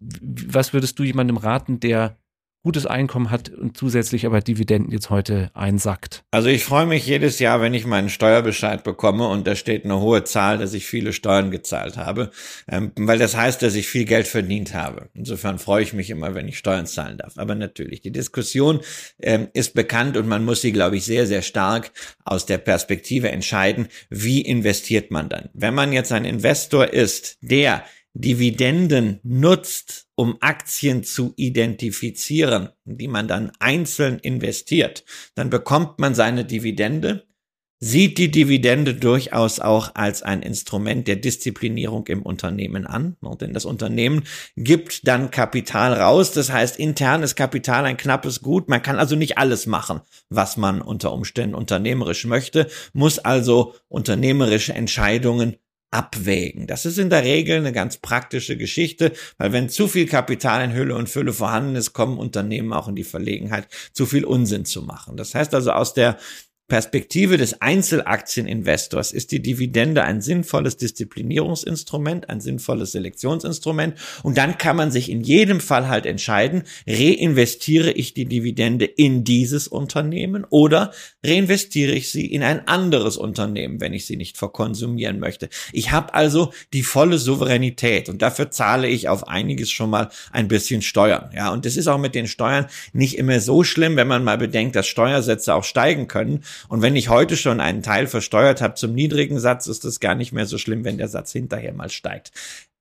was 0.01 0.73
würdest 0.73 0.97
du 0.99 1.03
jemandem 1.03 1.37
raten, 1.37 1.79
der 1.79 2.17
gutes 2.63 2.85
Einkommen 2.85 3.31
hat 3.31 3.49
und 3.49 3.75
zusätzlich 3.75 4.25
aber 4.25 4.39
Dividenden 4.41 4.91
jetzt 4.91 5.09
heute 5.09 5.49
einsackt? 5.53 6.23
Also 6.31 6.49
ich 6.49 6.63
freue 6.63 6.85
mich 6.85 7.07
jedes 7.07 7.39
Jahr, 7.39 7.59
wenn 7.59 7.73
ich 7.73 7.87
meinen 7.87 8.09
Steuerbescheid 8.09 8.83
bekomme 8.83 9.27
und 9.27 9.47
da 9.47 9.55
steht 9.55 9.83
eine 9.83 9.99
hohe 9.99 10.23
Zahl, 10.23 10.59
dass 10.59 10.73
ich 10.73 10.85
viele 10.85 11.11
Steuern 11.11 11.49
gezahlt 11.49 11.97
habe, 11.97 12.29
ähm, 12.67 12.91
weil 12.95 13.17
das 13.17 13.35
heißt, 13.35 13.61
dass 13.63 13.73
ich 13.73 13.87
viel 13.87 14.05
Geld 14.05 14.27
verdient 14.27 14.75
habe. 14.75 15.09
Insofern 15.13 15.57
freue 15.57 15.83
ich 15.83 15.93
mich 15.93 16.09
immer, 16.11 16.35
wenn 16.35 16.47
ich 16.47 16.57
Steuern 16.57 16.85
zahlen 16.85 17.17
darf. 17.17 17.37
Aber 17.37 17.55
natürlich, 17.55 18.01
die 18.01 18.11
Diskussion 18.11 18.81
ähm, 19.19 19.47
ist 19.53 19.73
bekannt 19.73 20.15
und 20.15 20.27
man 20.27 20.45
muss 20.45 20.61
sie, 20.61 20.71
glaube 20.71 20.97
ich, 20.97 21.05
sehr, 21.05 21.25
sehr 21.25 21.41
stark 21.41 21.91
aus 22.25 22.45
der 22.45 22.59
Perspektive 22.59 23.29
entscheiden, 23.29 23.87
wie 24.09 24.41
investiert 24.41 25.09
man 25.09 25.29
dann. 25.29 25.49
Wenn 25.53 25.73
man 25.73 25.93
jetzt 25.93 26.11
ein 26.11 26.25
Investor 26.25 26.87
ist, 26.87 27.37
der 27.41 27.83
Dividenden 28.13 29.19
nutzt, 29.23 30.07
um 30.15 30.37
Aktien 30.41 31.03
zu 31.03 31.33
identifizieren, 31.37 32.69
die 32.83 33.07
man 33.07 33.27
dann 33.27 33.51
einzeln 33.59 34.19
investiert, 34.19 35.05
dann 35.35 35.49
bekommt 35.49 35.99
man 35.99 36.13
seine 36.13 36.43
Dividende, 36.43 37.25
sieht 37.83 38.19
die 38.19 38.29
Dividende 38.29 38.93
durchaus 38.93 39.59
auch 39.59 39.95
als 39.95 40.21
ein 40.21 40.43
Instrument 40.43 41.07
der 41.07 41.15
Disziplinierung 41.15 42.05
im 42.07 42.21
Unternehmen 42.21 42.85
an, 42.85 43.17
denn 43.39 43.53
das 43.53 43.65
Unternehmen 43.65 44.23
gibt 44.55 45.07
dann 45.07 45.31
Kapital 45.31 45.93
raus, 45.93 46.31
das 46.31 46.51
heißt 46.51 46.77
internes 46.77 47.35
Kapital 47.35 47.85
ein 47.85 47.97
knappes 47.97 48.43
Gut, 48.43 48.69
man 48.69 48.83
kann 48.83 48.99
also 48.99 49.15
nicht 49.15 49.39
alles 49.39 49.65
machen, 49.65 50.01
was 50.29 50.57
man 50.57 50.81
unter 50.81 51.11
Umständen 51.11 51.55
unternehmerisch 51.55 52.25
möchte, 52.25 52.69
muss 52.93 53.17
also 53.17 53.73
unternehmerische 53.87 54.73
Entscheidungen 54.73 55.55
abwägen. 55.91 56.67
Das 56.67 56.85
ist 56.85 56.97
in 56.97 57.09
der 57.09 57.23
Regel 57.23 57.57
eine 57.57 57.73
ganz 57.73 57.97
praktische 57.97 58.57
Geschichte, 58.57 59.11
weil 59.37 59.51
wenn 59.51 59.69
zu 59.69 59.87
viel 59.87 60.07
Kapital 60.07 60.63
in 60.63 60.73
Hülle 60.73 60.95
und 60.95 61.09
Fülle 61.09 61.33
vorhanden 61.33 61.75
ist, 61.75 61.93
kommen 61.93 62.17
Unternehmen 62.17 62.73
auch 62.73 62.87
in 62.87 62.95
die 62.95 63.03
Verlegenheit, 63.03 63.67
zu 63.93 64.05
viel 64.05 64.23
Unsinn 64.23 64.65
zu 64.65 64.81
machen. 64.81 65.17
Das 65.17 65.35
heißt 65.35 65.53
also 65.53 65.71
aus 65.71 65.93
der 65.93 66.17
Perspektive 66.71 67.35
des 67.35 67.61
Einzelaktieninvestors 67.61 69.11
ist 69.11 69.33
die 69.33 69.41
Dividende 69.41 70.05
ein 70.05 70.21
sinnvolles 70.21 70.77
Disziplinierungsinstrument, 70.77 72.29
ein 72.29 72.39
sinnvolles 72.39 72.93
Selektionsinstrument 72.93 73.95
und 74.23 74.37
dann 74.37 74.57
kann 74.57 74.77
man 74.77 74.89
sich 74.89 75.11
in 75.11 75.19
jedem 75.19 75.59
Fall 75.59 75.89
halt 75.89 76.05
entscheiden, 76.05 76.63
reinvestiere 76.87 77.91
ich 77.91 78.13
die 78.13 78.23
Dividende 78.23 78.85
in 78.85 79.25
dieses 79.25 79.67
Unternehmen 79.67 80.45
oder 80.49 80.93
reinvestiere 81.25 81.91
ich 81.91 82.09
sie 82.09 82.25
in 82.25 82.41
ein 82.41 82.65
anderes 82.69 83.17
Unternehmen, 83.17 83.81
wenn 83.81 83.91
ich 83.91 84.05
sie 84.05 84.15
nicht 84.15 84.37
verkonsumieren 84.37 85.19
möchte. 85.19 85.49
Ich 85.73 85.91
habe 85.91 86.13
also 86.13 86.53
die 86.71 86.83
volle 86.83 87.17
Souveränität 87.17 88.07
und 88.07 88.21
dafür 88.21 88.49
zahle 88.49 88.87
ich 88.87 89.09
auf 89.09 89.27
einiges 89.27 89.69
schon 89.71 89.89
mal 89.89 90.07
ein 90.31 90.47
bisschen 90.47 90.81
Steuern. 90.81 91.31
Ja, 91.35 91.51
und 91.51 91.65
das 91.65 91.75
ist 91.75 91.89
auch 91.89 91.97
mit 91.97 92.15
den 92.15 92.27
Steuern 92.27 92.67
nicht 92.93 93.17
immer 93.17 93.41
so 93.41 93.65
schlimm, 93.65 93.97
wenn 93.97 94.07
man 94.07 94.23
mal 94.23 94.37
bedenkt, 94.37 94.77
dass 94.77 94.87
Steuersätze 94.87 95.53
auch 95.53 95.65
steigen 95.65 96.07
können 96.07 96.45
und 96.67 96.81
wenn 96.81 96.95
ich 96.95 97.09
heute 97.09 97.37
schon 97.37 97.59
einen 97.59 97.83
Teil 97.83 98.07
versteuert 98.07 98.61
habe 98.61 98.75
zum 98.75 98.93
niedrigen 98.93 99.39
Satz, 99.39 99.67
ist 99.67 99.85
das 99.85 99.99
gar 99.99 100.15
nicht 100.15 100.31
mehr 100.31 100.45
so 100.45 100.57
schlimm, 100.57 100.83
wenn 100.83 100.97
der 100.97 101.07
Satz 101.07 101.31
hinterher 101.31 101.73
mal 101.73 101.89
steigt. 101.89 102.31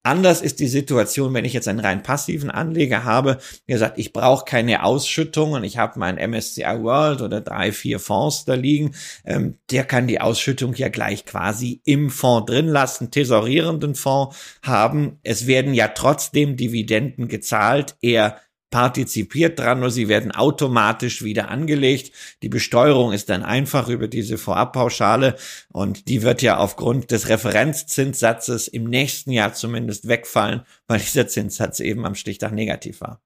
Anders 0.02 0.40
ist 0.40 0.60
die 0.60 0.66
Situation, 0.66 1.34
wenn 1.34 1.44
ich 1.44 1.52
jetzt 1.52 1.68
einen 1.68 1.80
rein 1.80 2.02
passiven 2.02 2.50
Anleger 2.50 3.04
habe, 3.04 3.36
der 3.68 3.76
sagt, 3.76 3.98
ich 3.98 4.14
brauche 4.14 4.46
keine 4.46 4.82
Ausschüttung 4.82 5.52
und 5.52 5.62
ich 5.62 5.76
habe 5.76 5.98
mein 5.98 6.16
MSCI 6.16 6.62
World 6.80 7.20
oder 7.20 7.42
drei, 7.42 7.70
vier 7.70 7.98
Fonds 7.98 8.46
da 8.46 8.54
liegen, 8.54 8.94
ähm, 9.26 9.58
der 9.70 9.84
kann 9.84 10.06
die 10.06 10.22
Ausschüttung 10.22 10.72
ja 10.74 10.88
gleich 10.88 11.26
quasi 11.26 11.82
im 11.84 12.08
Fonds 12.08 12.50
drin 12.50 12.68
lassen, 12.68 13.10
tesorierenden 13.10 13.94
Fonds 13.94 14.34
haben. 14.62 15.18
Es 15.22 15.46
werden 15.46 15.74
ja 15.74 15.88
trotzdem 15.88 16.56
Dividenden 16.56 17.28
gezahlt. 17.28 17.96
Er 18.00 18.40
partizipiert 18.70 19.58
dran, 19.58 19.80
nur 19.80 19.90
sie 19.90 20.08
werden 20.08 20.32
automatisch 20.32 21.22
wieder 21.22 21.50
angelegt. 21.50 22.12
Die 22.42 22.48
Besteuerung 22.48 23.12
ist 23.12 23.28
dann 23.28 23.42
einfach 23.42 23.88
über 23.88 24.08
diese 24.08 24.38
Vorabpauschale 24.38 25.36
und 25.72 26.08
die 26.08 26.22
wird 26.22 26.42
ja 26.42 26.58
aufgrund 26.58 27.10
des 27.10 27.28
Referenzzinssatzes 27.28 28.68
im 28.68 28.84
nächsten 28.84 29.32
Jahr 29.32 29.52
zumindest 29.54 30.08
wegfallen, 30.08 30.62
weil 30.86 31.00
dieser 31.00 31.26
Zinssatz 31.26 31.80
eben 31.80 32.06
am 32.06 32.14
Stichtag 32.14 32.52
negativ 32.52 33.00
war. 33.00 33.20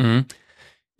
Mhm. 0.00 0.24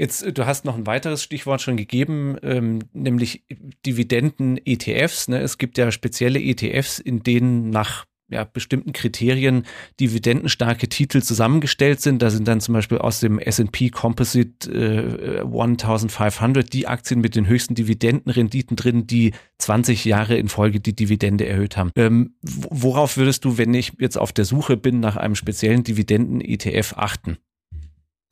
Jetzt, 0.01 0.24
du 0.38 0.46
hast 0.46 0.64
noch 0.64 0.77
ein 0.77 0.87
weiteres 0.87 1.24
Stichwort 1.24 1.61
schon 1.61 1.77
gegeben, 1.77 2.37
ähm, 2.42 2.85
nämlich 2.92 3.44
Dividenden-ETFs. 3.85 5.27
Ne? 5.27 5.40
Es 5.40 5.59
gibt 5.59 5.77
ja 5.77 5.90
spezielle 5.90 6.40
ETFs, 6.40 7.01
in 7.01 7.24
denen 7.24 7.70
nach 7.70 8.07
ja, 8.31 8.45
bestimmten 8.45 8.93
Kriterien 8.93 9.64
dividendenstarke 10.01 10.88
Titel 10.88 11.23
zusammengestellt 11.23 12.01
sind. 12.01 12.21
Da 12.21 12.31
sind 12.31 12.47
dann 12.47 12.61
zum 12.61 12.75
Beispiel 12.75 12.99
aus 12.99 13.21
dem 13.21 13.38
S&P 13.38 13.91
Composite 13.91 14.71
äh, 14.71 15.41
1500 15.41 16.73
die 16.73 16.87
Aktien 16.87 17.21
mit 17.21 17.37
den 17.37 17.47
höchsten 17.47 17.75
Dividendenrenditen 17.75 18.77
drin, 18.77 19.07
die 19.07 19.33
20 19.59 20.05
Jahre 20.05 20.37
in 20.37 20.49
Folge 20.49 20.81
die 20.81 20.95
Dividende 20.95 21.47
erhöht 21.47 21.77
haben. 21.77 21.91
Ähm, 21.97 22.35
worauf 22.43 23.17
würdest 23.17 23.45
du, 23.45 23.59
wenn 23.59 23.73
ich 23.75 23.93
jetzt 23.99 24.19
auf 24.19 24.33
der 24.33 24.45
Suche 24.45 24.77
bin 24.77 25.01
nach 25.01 25.17
einem 25.17 25.35
speziellen 25.35 25.85
Dividenden-ETF 25.85 26.95
achten? 26.97 27.38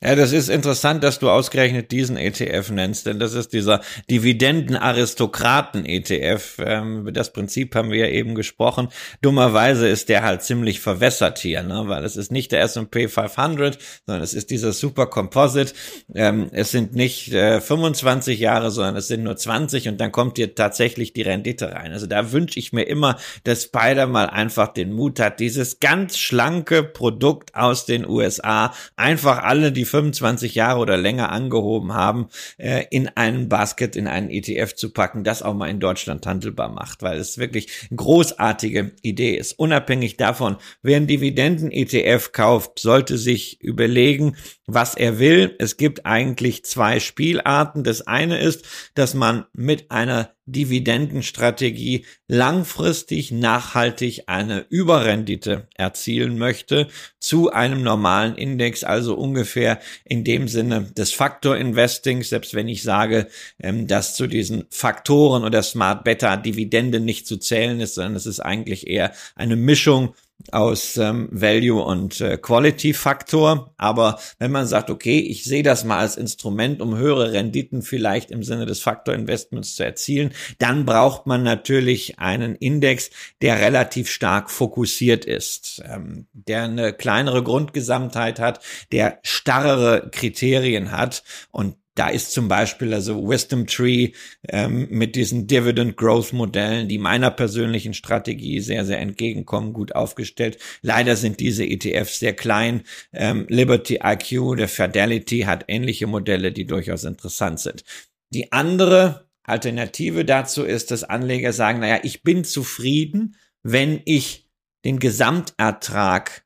Ja, 0.02 0.14
das 0.14 0.32
ist 0.32 0.50
interessant, 0.50 1.02
dass 1.02 1.20
du 1.20 1.30
ausgerechnet 1.30 1.90
diesen 1.90 2.18
ETF 2.18 2.70
nennst, 2.70 3.06
denn 3.06 3.18
das 3.18 3.32
ist 3.32 3.54
dieser 3.54 3.80
Dividenden-Aristokraten-ETF. 4.10 6.58
Ähm, 6.58 7.08
das 7.14 7.32
Prinzip 7.32 7.74
haben 7.74 7.90
wir 7.90 8.00
ja 8.00 8.08
eben 8.08 8.34
gesprochen. 8.34 8.88
Dummerweise 9.22 9.88
ist 9.88 10.10
der 10.10 10.22
halt 10.22 10.42
ziemlich 10.42 10.80
verwässert 10.80 11.38
hier, 11.38 11.62
ne? 11.62 11.84
weil 11.86 12.04
es 12.04 12.16
ist 12.16 12.30
nicht 12.30 12.52
der 12.52 12.60
S&P 12.60 13.08
500, 13.08 13.78
sondern 14.04 14.22
es 14.22 14.34
ist 14.34 14.50
dieser 14.50 14.74
Super 14.74 15.06
Composite. 15.06 15.72
Ähm, 16.14 16.50
es 16.52 16.72
sind 16.72 16.94
nicht 16.94 17.32
äh, 17.32 17.62
25 17.62 18.38
Jahre, 18.38 18.70
sondern 18.70 18.96
es 18.96 19.08
sind 19.08 19.22
nur 19.22 19.38
20 19.38 19.88
und 19.88 19.98
dann 19.98 20.12
kommt 20.12 20.36
hier 20.36 20.54
tatsächlich 20.54 21.14
die 21.14 21.22
Rendite 21.22 21.72
rein. 21.72 21.92
Also 21.92 22.06
da 22.06 22.32
wünsche 22.32 22.58
ich 22.58 22.74
mir 22.74 22.82
immer, 22.82 23.16
dass 23.44 23.62
Spider 23.62 24.06
mal 24.06 24.26
einfach 24.26 24.74
den 24.74 24.92
Mut 24.92 25.20
hat, 25.20 25.40
dieses 25.40 25.80
ganz 25.80 26.18
schlanke 26.18 26.82
Produkt 26.82 27.54
aus 27.54 27.86
den 27.86 28.06
USA, 28.06 28.74
einfach 28.96 29.42
alle 29.42 29.72
die 29.72 29.85
25 29.86 30.54
Jahre 30.54 30.80
oder 30.80 30.96
länger 30.96 31.32
angehoben 31.32 31.94
haben, 31.94 32.28
äh, 32.58 32.84
in 32.90 33.08
einen 33.08 33.48
Basket, 33.48 33.96
in 33.96 34.06
einen 34.06 34.30
ETF 34.30 34.74
zu 34.74 34.92
packen, 34.92 35.24
das 35.24 35.42
auch 35.42 35.54
mal 35.54 35.70
in 35.70 35.80
Deutschland 35.80 36.26
handelbar 36.26 36.68
macht, 36.68 37.02
weil 37.02 37.18
es 37.18 37.38
wirklich 37.38 37.68
eine 37.90 37.96
großartige 37.96 38.92
Idee 39.02 39.36
ist. 39.36 39.52
Unabhängig 39.58 40.16
davon, 40.16 40.56
wer 40.82 40.96
einen 40.96 41.06
Dividenden-ETF 41.06 42.32
kauft, 42.32 42.78
sollte 42.78 43.18
sich 43.18 43.60
überlegen, 43.62 44.36
was 44.66 44.94
er 44.94 45.18
will. 45.18 45.54
Es 45.58 45.76
gibt 45.76 46.06
eigentlich 46.06 46.64
zwei 46.64 47.00
Spielarten. 47.00 47.84
Das 47.84 48.06
eine 48.06 48.38
ist, 48.38 48.64
dass 48.94 49.14
man 49.14 49.46
mit 49.52 49.90
einer 49.90 50.30
Dividendenstrategie 50.46 52.06
langfristig 52.28 53.32
nachhaltig 53.32 54.24
eine 54.26 54.64
Überrendite 54.68 55.66
erzielen 55.74 56.38
möchte 56.38 56.86
zu 57.18 57.50
einem 57.50 57.82
normalen 57.82 58.36
Index, 58.36 58.84
also 58.84 59.16
ungefähr 59.16 59.80
in 60.04 60.22
dem 60.22 60.46
Sinne 60.46 60.82
des 60.96 61.12
Faktor 61.12 61.56
Investings, 61.56 62.28
selbst 62.28 62.54
wenn 62.54 62.68
ich 62.68 62.84
sage, 62.84 63.26
ähm, 63.60 63.88
dass 63.88 64.14
zu 64.14 64.28
diesen 64.28 64.66
Faktoren 64.70 65.42
oder 65.42 65.62
Smart 65.64 66.04
Beta 66.04 66.36
Dividende 66.36 67.00
nicht 67.00 67.26
zu 67.26 67.38
zählen 67.38 67.80
ist, 67.80 67.94
sondern 67.94 68.14
es 68.14 68.26
ist 68.26 68.38
eigentlich 68.38 68.86
eher 68.86 69.12
eine 69.34 69.56
Mischung 69.56 70.14
aus 70.52 70.96
ähm, 70.96 71.28
Value 71.30 71.82
und 71.82 72.20
äh, 72.20 72.36
Quality 72.36 72.94
Faktor. 72.94 73.74
Aber 73.76 74.18
wenn 74.38 74.52
man 74.52 74.66
sagt, 74.66 74.90
okay, 74.90 75.18
ich 75.18 75.44
sehe 75.44 75.62
das 75.62 75.84
mal 75.84 75.98
als 75.98 76.16
Instrument, 76.16 76.80
um 76.80 76.96
höhere 76.96 77.32
Renditen 77.32 77.82
vielleicht 77.82 78.30
im 78.30 78.42
Sinne 78.42 78.66
des 78.66 78.80
Faktor 78.80 79.14
Investments 79.14 79.74
zu 79.76 79.84
erzielen, 79.84 80.32
dann 80.58 80.86
braucht 80.86 81.26
man 81.26 81.42
natürlich 81.42 82.18
einen 82.18 82.54
Index, 82.54 83.10
der 83.42 83.60
relativ 83.60 84.10
stark 84.10 84.50
fokussiert 84.50 85.24
ist, 85.24 85.82
ähm, 85.84 86.26
der 86.32 86.64
eine 86.64 86.92
kleinere 86.92 87.42
Grundgesamtheit 87.42 88.38
hat, 88.38 88.60
der 88.92 89.18
starrere 89.22 90.08
Kriterien 90.10 90.92
hat 90.92 91.22
und 91.50 91.76
da 91.96 92.08
ist 92.08 92.32
zum 92.32 92.46
Beispiel 92.46 92.94
also 92.94 93.28
Wisdom 93.28 93.66
Tree 93.66 94.12
ähm, 94.48 94.86
mit 94.90 95.16
diesen 95.16 95.46
Dividend 95.46 95.96
Growth 95.96 96.32
Modellen, 96.32 96.88
die 96.88 96.98
meiner 96.98 97.30
persönlichen 97.30 97.94
Strategie 97.94 98.60
sehr, 98.60 98.84
sehr 98.84 99.00
entgegenkommen, 99.00 99.72
gut 99.72 99.94
aufgestellt. 99.94 100.58
Leider 100.82 101.16
sind 101.16 101.40
diese 101.40 101.64
ETFs 101.64 102.20
sehr 102.20 102.34
klein. 102.34 102.82
Ähm, 103.12 103.46
Liberty 103.48 104.00
IQ, 104.04 104.56
der 104.56 104.68
Fidelity 104.68 105.40
hat 105.40 105.64
ähnliche 105.68 106.06
Modelle, 106.06 106.52
die 106.52 106.66
durchaus 106.66 107.04
interessant 107.04 107.60
sind. 107.60 107.82
Die 108.30 108.52
andere 108.52 109.28
Alternative 109.42 110.24
dazu 110.24 110.64
ist, 110.64 110.90
dass 110.90 111.02
Anleger 111.02 111.52
sagen, 111.52 111.80
naja, 111.80 112.00
ich 112.02 112.22
bin 112.22 112.44
zufrieden, 112.44 113.36
wenn 113.62 114.02
ich 114.04 114.50
den 114.84 114.98
Gesamtertrag 114.98 116.44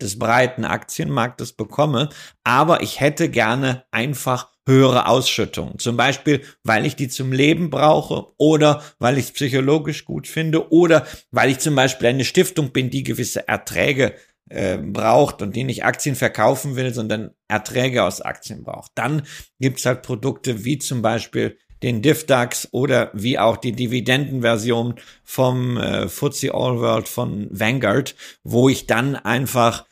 des 0.00 0.18
breiten 0.18 0.64
Aktienmarktes 0.64 1.52
bekomme, 1.52 2.08
aber 2.42 2.82
ich 2.82 3.00
hätte 3.00 3.28
gerne 3.28 3.84
einfach 3.90 4.49
höhere 4.66 5.06
Ausschüttungen. 5.06 5.78
Zum 5.78 5.96
Beispiel, 5.96 6.42
weil 6.62 6.86
ich 6.86 6.96
die 6.96 7.08
zum 7.08 7.32
Leben 7.32 7.70
brauche 7.70 8.26
oder 8.36 8.82
weil 8.98 9.18
ich 9.18 9.26
es 9.26 9.32
psychologisch 9.32 10.04
gut 10.04 10.26
finde 10.26 10.70
oder 10.72 11.06
weil 11.30 11.50
ich 11.50 11.58
zum 11.58 11.74
Beispiel 11.74 12.08
eine 12.08 12.24
Stiftung 12.24 12.70
bin, 12.70 12.90
die 12.90 13.02
gewisse 13.02 13.48
Erträge 13.48 14.14
äh, 14.48 14.78
braucht 14.78 15.42
und 15.42 15.56
die 15.56 15.64
nicht 15.64 15.84
Aktien 15.84 16.14
verkaufen 16.14 16.76
will, 16.76 16.92
sondern 16.92 17.30
Erträge 17.48 18.04
aus 18.04 18.20
Aktien 18.20 18.62
braucht. 18.64 18.92
Dann 18.94 19.22
gibt's 19.58 19.86
halt 19.86 20.02
Produkte 20.02 20.64
wie 20.64 20.78
zum 20.78 21.02
Beispiel 21.02 21.56
den 21.82 22.02
DIFDAX 22.02 22.68
oder 22.72 23.10
wie 23.14 23.38
auch 23.38 23.56
die 23.56 23.72
Dividendenversion 23.72 24.96
vom 25.24 25.76
äh, 25.76 26.08
FTSE 26.08 26.52
All 26.52 26.78
World 26.78 27.08
von 27.08 27.48
Vanguard, 27.50 28.14
wo 28.44 28.68
ich 28.68 28.86
dann 28.86 29.16
einfach 29.16 29.86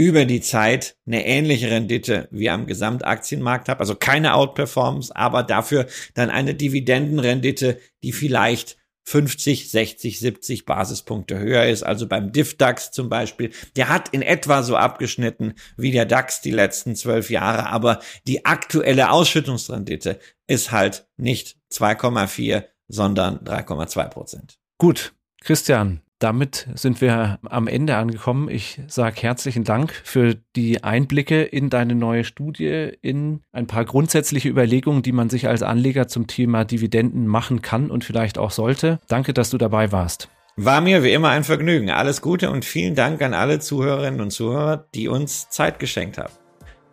über 0.00 0.24
die 0.24 0.40
Zeit 0.40 0.96
eine 1.06 1.26
ähnliche 1.26 1.70
Rendite 1.70 2.26
wie 2.30 2.48
am 2.48 2.64
Gesamtaktienmarkt 2.64 3.68
habe. 3.68 3.80
Also 3.80 3.94
keine 3.94 4.32
Outperformance, 4.32 5.14
aber 5.14 5.42
dafür 5.42 5.88
dann 6.14 6.30
eine 6.30 6.54
Dividendenrendite, 6.54 7.78
die 8.02 8.12
vielleicht 8.12 8.78
50, 9.04 9.70
60, 9.70 10.18
70 10.18 10.64
Basispunkte 10.64 11.38
höher 11.38 11.66
ist. 11.66 11.82
Also 11.82 12.06
beim 12.06 12.32
DIF-DAX 12.32 12.92
zum 12.92 13.10
Beispiel, 13.10 13.50
der 13.76 13.90
hat 13.90 14.08
in 14.08 14.22
etwa 14.22 14.62
so 14.62 14.74
abgeschnitten 14.74 15.52
wie 15.76 15.90
der 15.90 16.06
DAX 16.06 16.40
die 16.40 16.50
letzten 16.50 16.96
zwölf 16.96 17.28
Jahre, 17.28 17.66
aber 17.66 18.00
die 18.26 18.46
aktuelle 18.46 19.10
Ausschüttungsrendite 19.10 20.18
ist 20.46 20.72
halt 20.72 21.08
nicht 21.18 21.58
2,4, 21.74 22.64
sondern 22.88 23.40
3,2 23.40 24.08
Prozent. 24.08 24.58
Gut, 24.78 25.12
Christian, 25.42 26.00
damit 26.20 26.68
sind 26.74 27.00
wir 27.00 27.40
am 27.48 27.66
Ende 27.66 27.96
angekommen. 27.96 28.48
Ich 28.48 28.80
sage 28.86 29.22
herzlichen 29.22 29.64
Dank 29.64 29.92
für 30.04 30.36
die 30.54 30.84
Einblicke 30.84 31.42
in 31.42 31.70
deine 31.70 31.94
neue 31.94 32.24
Studie, 32.24 32.92
in 33.00 33.40
ein 33.52 33.66
paar 33.66 33.84
grundsätzliche 33.84 34.48
Überlegungen, 34.48 35.02
die 35.02 35.12
man 35.12 35.30
sich 35.30 35.48
als 35.48 35.62
Anleger 35.62 36.06
zum 36.08 36.26
Thema 36.26 36.64
Dividenden 36.64 37.26
machen 37.26 37.62
kann 37.62 37.90
und 37.90 38.04
vielleicht 38.04 38.38
auch 38.38 38.50
sollte. 38.50 39.00
Danke, 39.08 39.32
dass 39.32 39.50
du 39.50 39.58
dabei 39.58 39.92
warst. 39.92 40.28
War 40.56 40.82
mir 40.82 41.02
wie 41.02 41.12
immer 41.12 41.30
ein 41.30 41.42
Vergnügen. 41.42 41.90
Alles 41.90 42.20
Gute 42.20 42.50
und 42.50 42.66
vielen 42.66 42.94
Dank 42.94 43.22
an 43.22 43.32
alle 43.32 43.58
Zuhörerinnen 43.58 44.20
und 44.20 44.30
Zuhörer, 44.30 44.86
die 44.94 45.08
uns 45.08 45.48
Zeit 45.48 45.78
geschenkt 45.78 46.18
haben. 46.18 46.34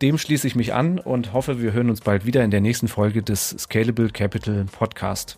Dem 0.02 0.18
schließe 0.18 0.48
ich 0.48 0.56
mich 0.56 0.74
an 0.74 1.00
und 1.00 1.34
hoffe, 1.34 1.62
wir 1.62 1.74
hören 1.74 1.90
uns 1.90 2.02
bald 2.02 2.26
wieder 2.26 2.44
in 2.44 2.52
der 2.52 2.62
nächsten 2.62 2.88
Folge 2.88 3.24
des 3.24 3.50
Scalable 3.50 4.10
Capital 4.10 4.66
Podcast. 4.72 5.38